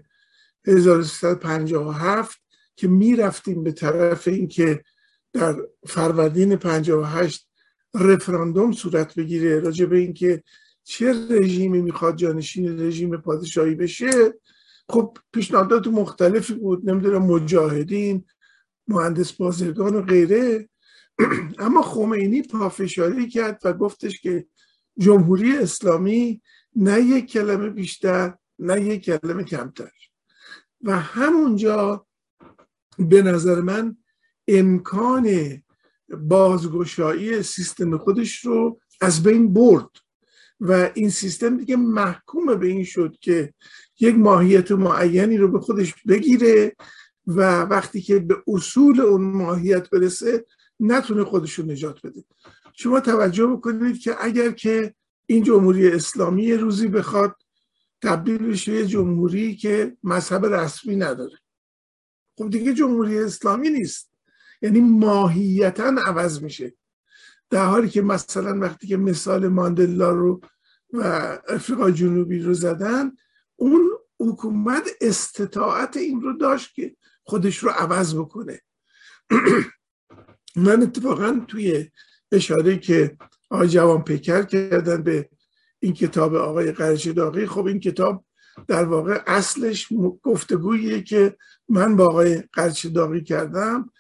1357 0.67 2.41
که 2.77 2.89
می‌رفتیم 2.89 3.63
به 3.63 3.73
طرف 3.73 4.29
اینکه 4.29 4.85
در 5.33 5.57
فروردین 5.87 6.57
58 6.57 7.49
رفراندوم 7.95 8.73
صورت 8.73 9.15
بگیره 9.15 9.61
راجع 9.61 9.87
به 9.87 9.99
اینکه 9.99 10.43
چه 10.85 11.27
رژیمی 11.31 11.83
می‌خواد 11.83 12.17
جانشین 12.17 12.81
رژیم 12.81 13.17
پادشاهی 13.17 13.75
بشه. 13.75 14.35
خب 14.89 15.19
پیشنهادات 15.33 15.87
مختلفی 15.87 16.55
بود 16.55 16.91
نمی‌دونم 16.91 17.23
مجاهدین 17.23 18.25
مهندس 18.89 19.33
بازرگان 19.33 19.97
و 19.97 20.03
غیره. 20.03 20.69
اما 21.59 21.83
خمینی 21.83 22.43
پافشاری 22.43 23.29
کرد 23.29 23.61
و 23.65 23.73
گفتش 23.73 24.21
که 24.21 24.47
جمهوری 24.99 25.57
اسلامی 25.57 26.43
نه 26.77 27.01
یک 27.01 27.33
کلمه 27.33 27.71
بیشتر 27.71 28.35
نه 28.59 28.81
یک 28.81 29.05
کلمه 29.05 29.45
کمتر. 29.45 29.91
و 30.83 30.99
همونجا 30.99 32.07
به 32.99 33.23
نظر 33.23 33.61
من 33.61 33.97
امکان 34.49 35.57
بازگشایی 36.09 37.43
سیستم 37.43 37.97
خودش 37.97 38.45
رو 38.45 38.81
از 39.01 39.23
بین 39.23 39.53
برد. 39.53 39.91
و 40.61 40.91
این 40.95 41.11
سیستم 41.11 41.57
دیگه 41.57 41.77
محکوم 41.77 42.55
به 42.55 42.67
این 42.67 42.85
شد 42.85 43.17
که 43.21 43.55
یک 44.01 44.15
ماهیت 44.15 44.73
معینی 44.73 45.37
رو 45.37 45.49
به 45.49 45.61
خودش 45.61 45.95
بگیره 46.09 46.77
و 47.27 47.63
وقتی 47.63 48.01
که 48.01 48.19
به 48.19 48.37
اصول 48.47 49.01
اون 49.01 49.23
ماهیت 49.23 49.91
برسه 49.91 50.47
نتونه 50.81 51.25
خودش 51.25 51.53
رو 51.53 51.67
نجات 51.67 52.07
بده. 52.07 52.25
شما 52.73 53.01
توجه 53.01 53.47
بکنید 53.47 53.99
که 53.99 54.25
اگر 54.25 54.51
که 54.51 54.95
این 55.27 55.43
جمهوری 55.43 55.89
اسلامی 55.89 56.53
روزی 56.53 56.89
بخواد 56.89 57.37
تبدیل 58.03 58.39
بشه 58.39 58.73
یه 58.73 58.87
جمهوری 58.87 59.57
که 59.57 59.97
مذهب 60.03 60.47
رسمی 60.47 60.97
نداره. 60.97 61.39
خب 62.39 62.51
دیگه 62.51 62.75
جمهوری 62.75 63.19
اسلامی 63.19 63.71
نیست. 63.71 64.08
یعنی 64.63 64.81
ماهیتا 64.81 65.95
عوض 66.07 66.43
میشه. 66.43 66.75
در 67.51 67.65
حالی 67.65 67.89
که 67.89 68.03
مثلا 68.03 68.59
وقتی 68.59 68.87
که 68.87 68.97
مثال 68.97 69.49
ماندلا 69.49 70.11
رو 70.11 70.41
و 70.93 71.03
افریقا 71.49 71.91
جنوبی 71.91 72.39
رو 72.39 72.55
زدن 72.55 73.13
اون 73.57 73.91
حکومت 74.21 74.89
استطاعت 75.01 75.97
این 75.97 76.21
رو 76.21 76.33
داشت 76.33 76.75
که 76.75 76.97
خودش 77.25 77.59
رو 77.59 77.71
عوض 77.71 78.15
بکنه. 78.15 78.61
من 80.57 80.83
اتفاقا 80.83 81.41
توی 81.49 81.91
اشاره 82.33 82.79
که 82.79 83.17
آقای 83.51 83.69
جوان 83.69 84.05
پیکر 84.05 84.43
کردن 84.43 85.03
به 85.03 85.29
این 85.81 85.93
کتاب 85.93 86.35
آقای 86.35 86.73
قرچ 86.73 87.09
داغی 87.09 87.47
خب 87.47 87.67
این 87.67 87.81
کتاب 87.81 88.25
در 88.69 88.85
واقع 88.85 89.23
اصلش 89.27 89.89
گفتگوییه 90.23 91.03
که 91.03 91.37
من 91.69 91.97
با 91.97 92.07
آقای 92.07 92.43
قرچ 92.53 92.87
داغی 92.87 93.23
کردم. 93.23 93.91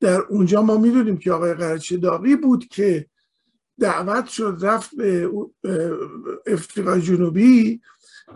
در 0.00 0.20
اونجا 0.20 0.62
ما 0.62 0.76
می‌دونیم 0.76 1.16
که 1.16 1.32
آقای 1.32 1.54
قرچ 1.54 1.92
داغی 1.92 2.36
بود 2.36 2.68
که 2.68 3.06
دعوت 3.80 4.26
شد 4.26 4.58
رفت 4.60 4.96
به 4.96 5.30
افریقا 6.46 6.98
جنوبی 6.98 7.80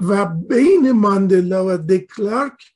و 0.08 0.26
بین 0.26 0.92
ماندلا 0.92 1.66
و 1.66 1.76
دکلارک 1.76 2.72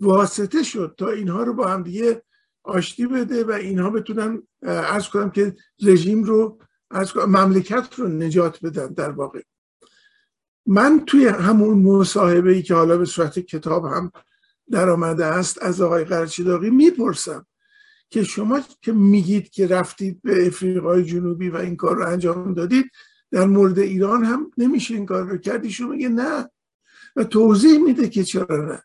واسطه 0.00 0.62
شد 0.62 0.94
تا 0.98 1.10
اینها 1.10 1.42
رو 1.42 1.54
با 1.54 1.68
هم 1.68 1.82
دیگه 1.82 2.22
آشتی 2.62 3.06
بده 3.06 3.44
و 3.44 3.50
اینها 3.50 3.90
بتونن 3.90 4.42
ارز 4.62 5.08
کنم 5.08 5.30
که 5.30 5.56
رژیم 5.82 6.24
رو 6.24 6.58
از 6.90 7.16
مملکت 7.16 7.94
رو 7.94 8.08
نجات 8.08 8.66
بدن 8.66 8.86
در 8.86 9.10
واقع. 9.10 9.42
من 10.66 11.02
توی 11.06 11.26
همون 11.26 11.78
مصاحبه 11.78 12.52
ای 12.52 12.62
که 12.62 12.74
حالا 12.74 12.98
به 12.98 13.04
صورت 13.04 13.38
کتاب 13.38 13.84
هم 13.84 14.12
در 14.70 14.90
آمده 14.90 15.24
است 15.24 15.62
از 15.62 15.80
آقای 15.80 16.04
قرچیداغی 16.04 16.70
می‌پرسم. 16.70 17.46
که 18.10 18.24
شما 18.24 18.60
که 18.82 18.92
میگید 18.92 19.50
که 19.50 19.66
رفتید 19.66 20.22
به 20.22 20.46
افریقای 20.46 21.04
جنوبی 21.04 21.48
و 21.48 21.56
این 21.56 21.76
کار 21.76 21.96
رو 21.96 22.06
انجام 22.06 22.54
دادید 22.54 22.90
در 23.30 23.46
مورد 23.46 23.78
ایران 23.78 24.24
هم 24.24 24.50
نمیشه 24.58 24.94
این 24.94 25.06
کار 25.06 25.22
رو 25.22 25.36
کردی 25.36 25.70
شما 25.70 25.88
میگه 25.88 26.08
نه. 26.08 26.50
و 27.16 27.24
توضیح 27.24 27.78
میده 27.78 28.08
که 28.08 28.24
چرا 28.24 28.66
نه. 28.66 28.82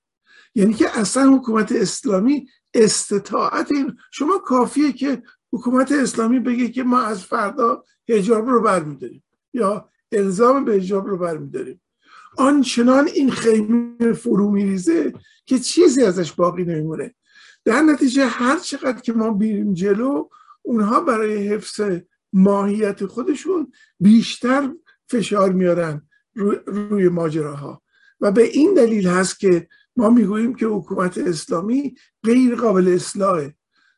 یعنی 0.55 0.73
که 0.73 0.99
اصلا 0.99 1.35
حکومت 1.35 1.71
اسلامی 1.71 2.47
استطاعت 2.73 3.71
این 3.71 3.97
شما 4.11 4.37
کافیه 4.37 4.91
که 4.91 5.23
حکومت 5.53 5.91
اسلامی 5.91 6.39
بگه 6.39 6.69
که 6.69 6.83
ما 6.83 7.01
از 7.01 7.23
فردا 7.23 7.83
هجاب 8.09 8.49
رو 8.49 8.61
برمیداریم 8.61 9.23
یا 9.53 9.89
الزام 10.11 10.65
به 10.65 10.73
هجاب 10.73 11.07
رو 11.07 11.17
برمیداریم. 11.17 11.81
آنچنان 12.37 13.07
این 13.07 13.31
خیمه 13.31 14.13
فرو 14.13 14.51
میریزه 14.51 15.13
که 15.45 15.59
چیزی 15.59 16.03
ازش 16.03 16.31
باقی 16.31 16.63
نمیمونه. 16.63 17.15
در 17.65 17.81
نتیجه 17.81 18.25
هر 18.25 18.59
چقدر 18.59 19.01
که 19.01 19.13
ما 19.13 19.31
بیریم 19.31 19.73
جلو 19.73 20.27
اونها 20.61 20.99
برای 20.99 21.47
حفظ 21.47 21.81
ماهیت 22.33 23.05
خودشون 23.05 23.71
بیشتر 23.99 24.73
فشار 25.09 25.51
میارن 25.51 26.01
روی, 26.35 26.57
روی 26.65 27.09
ماجراها. 27.09 27.81
و 28.21 28.31
به 28.31 28.43
این 28.43 28.73
دلیل 28.73 29.07
هست 29.07 29.39
که 29.39 29.67
ما 29.95 30.09
می‌گوییم 30.09 30.55
که 30.55 30.65
حکومت 30.65 31.17
اسلامی 31.17 31.95
غیر 32.23 32.55
قابل 32.55 32.87
اصلاحه. 32.87 33.55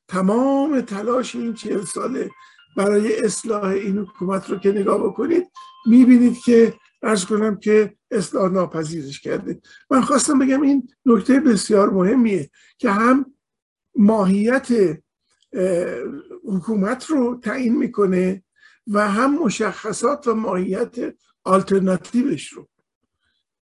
تمام 0.08 0.82
تلاش 0.82 1.36
این 1.36 1.54
چهل 1.54 1.82
ساله 1.82 2.30
برای 2.78 3.20
اصلاح 3.20 3.64
این 3.64 3.98
حکومت 3.98 4.50
رو 4.50 4.58
که 4.58 4.72
نگاه 4.72 5.04
بکنید 5.04 5.48
می‌بینید 5.86 6.38
که 6.38 6.74
ارز 7.04 7.26
کنم 7.26 7.60
که 7.60 7.96
اصلاح 8.12 8.52
ناپذیرش 8.52 9.22
کرده. 9.22 9.62
من 9.92 10.02
خواستم 10.02 10.40
بگم 10.40 10.62
این 10.62 10.90
نکته 11.06 11.40
بسیار 11.40 11.90
مهمیه 11.90 12.50
که 12.78 12.92
هم 12.92 13.35
ماهیت 13.96 14.68
حکومت 16.46 17.06
رو 17.06 17.40
تعیین 17.44 17.78
می‌کنه 17.78 18.44
و 18.88 19.10
هم 19.10 19.44
مشخصات 19.44 20.28
و 20.28 20.36
ماهیت 20.36 20.96
آلترناتیوش 21.44 22.48
رو. 22.48 22.68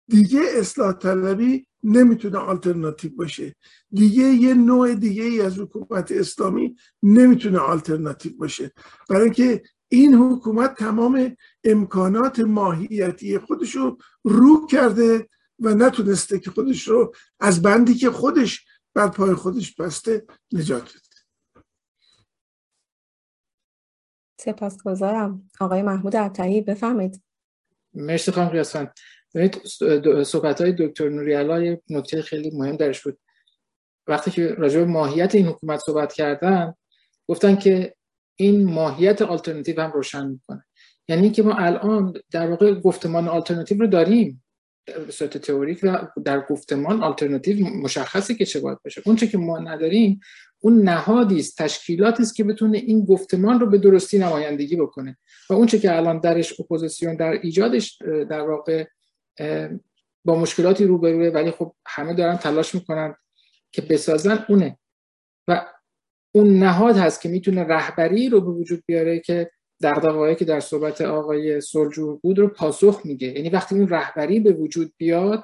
دیگه 0.08 0.42
اصلاح 0.56 0.94
طلبی 0.94 1.68
نمی‌تونه 1.84 2.38
آلترناتیو 2.38 3.12
باشه. 3.16 3.56
دیگه 3.92 4.24
یه 4.24 4.54
نوع 4.54 4.96
دیگه 4.96 5.24
ای 5.24 5.42
از 5.42 5.60
حکومت 5.60 6.12
اسلامی 6.12 6.76
نمی‌تونه 7.04 7.58
آلترناتیو 7.58 8.38
باشه. 8.38 8.72
برای 9.10 9.24
اینکه 9.24 9.64
این 9.90 10.14
حکومت 10.14 10.76
تمام 10.76 11.36
امکانات 11.64 12.40
ماهیتی 12.40 13.38
خودش 13.38 13.76
رو 13.76 13.98
رو 14.24 14.68
کرده 14.68 15.28
و 15.60 15.76
نتونسته 15.76 16.40
که 16.40 16.52
خودش 16.52 16.88
رو 16.88 17.14
از 17.40 17.62
بندی 17.62 17.94
که 17.94 18.12
خودش 18.12 18.66
بر 18.96 19.08
پای 19.08 19.34
خودش 19.34 19.76
بسته 19.76 20.26
نجات 20.54 20.84
بده. 20.84 21.00
سپاسگزارم. 24.40 25.50
آقای 25.60 25.82
محمود 25.82 26.16
عطایی 26.16 26.62
بفهمید 26.62 27.24
مرسی 27.94 28.32
خانم 28.32 28.50
قیاسفند. 28.50 28.94
صحبت 30.26 30.62
های 30.62 30.76
دکتر 30.80 31.10
نوریالا 31.10 31.62
یه 31.62 31.82
نکته 31.90 32.22
خیلی 32.22 32.52
مهم 32.52 32.76
درش 32.76 33.04
بود. 33.04 33.20
وقتی 34.08 34.32
که 34.32 34.48
راجع 34.48 34.80
به 34.80 34.86
ماهیت 34.86 35.36
این 35.36 35.48
حکومت 35.48 35.80
صحبت 35.80 36.14
کردن 36.14 36.74
گفتن 37.28 37.56
که 37.56 37.96
این 38.36 38.66
ماهیت 38.66 39.22
آلترناتیو 39.22 39.82
هم 39.82 39.92
روشن 39.92 40.28
می‌کنه. 40.28 40.66
یعنی 41.08 41.32
که 41.32 41.44
ما 41.44 41.54
الان 41.54 42.14
در 42.32 42.50
واقع 42.50 42.74
گفتمان 42.74 43.28
آلترناتیو 43.28 43.80
رو 43.80 43.88
داریم. 43.88 44.43
به 44.86 45.12
صورت 45.12 45.38
تئوریک 45.38 45.86
در 46.26 46.46
گفتمان 46.50 47.04
آلترناتیو 47.04 47.68
مشخصه 47.68 48.36
که 48.36 48.46
چه 48.46 48.60
باید 48.60 48.78
باشه. 48.84 49.02
اون 49.06 49.16
که 49.16 49.38
ما 49.38 49.60
نداریم 49.60 50.20
اون 50.60 50.82
نهادی 50.82 51.40
است 51.40 51.58
تشکیلاتی 51.58 52.24
است 52.24 52.36
که 52.36 52.44
بتونه 52.44 52.78
این 52.78 53.06
گفتمان 53.06 53.60
رو 53.60 53.70
به 53.70 53.78
درستی 53.78 54.20
نمایندگی 54.20 54.76
بکنه. 54.76 55.18
و 55.50 55.54
اون 55.54 55.66
که 55.66 55.98
الان 55.98 56.20
درش 56.20 56.60
اپوزیسیون 56.60 57.16
در 57.16 57.32
ایجادش 57.32 57.98
در 58.30 58.42
واقع 58.42 58.86
با 60.26 60.36
مشکلاتی 60.36 60.86
روبروه 60.86 61.28
ولی 61.28 61.52
خب 61.52 61.76
همه 61.86 62.14
دارن 62.14 62.38
تلاش 62.38 62.76
می‌کنن 62.76 63.16
که 63.72 63.82
بسازن 63.82 64.46
اونه. 64.50 64.78
و 65.48 65.66
اون 66.32 66.60
نهاد 66.60 66.98
هست 66.98 67.22
که 67.22 67.30
می‌تونه 67.30 67.64
رهبری 67.64 68.30
رو 68.30 68.42
به 68.42 68.52
وجود 68.52 68.84
بیاره 68.86 69.20
که 69.20 69.52
دغدغه‌ای 69.84 70.36
که 70.36 70.46
در 70.46 70.60
صحبت 70.60 71.02
آقای 71.02 71.62
صلحجو 71.62 72.18
بود 72.18 72.40
رو 72.40 72.48
پاسخ 72.48 73.02
میگه 73.06 73.28
یعنی 73.28 73.50
وقتی 73.50 73.76
اون 73.76 73.90
رهبری 73.90 74.40
به 74.40 74.52
وجود 74.52 74.94
بیاد 74.98 75.44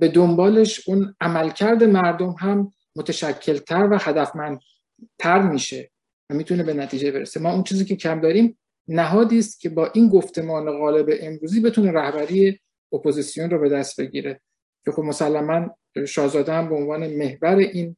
به 0.00 0.10
دنبالش 0.14 0.88
اون 0.88 1.14
عملکرد 1.20 1.84
مردم 1.84 2.34
هم 2.38 2.72
متشکلتر 2.96 3.88
و 3.90 3.98
هدفمندتر 4.00 5.42
میشه 5.52 5.90
و 6.30 6.34
می‌تونه 6.34 6.62
به 6.62 6.74
نتیجه 6.74 7.10
برسه. 7.10 7.40
ما 7.40 7.52
اون 7.52 7.64
چیزی 7.64 7.84
که 7.84 7.96
کم 7.96 8.20
داریم 8.20 8.58
نهادی 8.88 9.38
است 9.38 9.60
که 9.60 9.68
با 9.68 9.90
این 9.94 10.08
گفتمان 10.08 10.78
غالب 10.78 11.06
امروزی 11.20 11.60
بتونه 11.60 11.92
رهبری 11.92 12.60
اپوزیسیون 12.92 13.50
رو 13.50 13.60
به 13.60 13.68
دست 13.68 14.00
بگیره. 14.00 14.40
که 14.84 14.92
خب 14.92 15.02
مسلما 15.02 15.76
شاهزاده 16.08 16.52
هم 16.52 16.68
به 16.68 16.74
عنوان 16.74 17.06
محور 17.06 17.56
این 17.56 17.96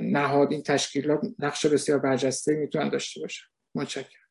نهاد 0.00 0.52
این 0.52 0.62
تشکیلات 0.62 1.20
نقش 1.38 1.66
بسیار 1.66 1.98
برجسته 1.98 2.54
می‌تونن 2.54 2.88
داشته 2.88 3.20
باشن. 3.20 3.44
متشکرم. 3.74 4.21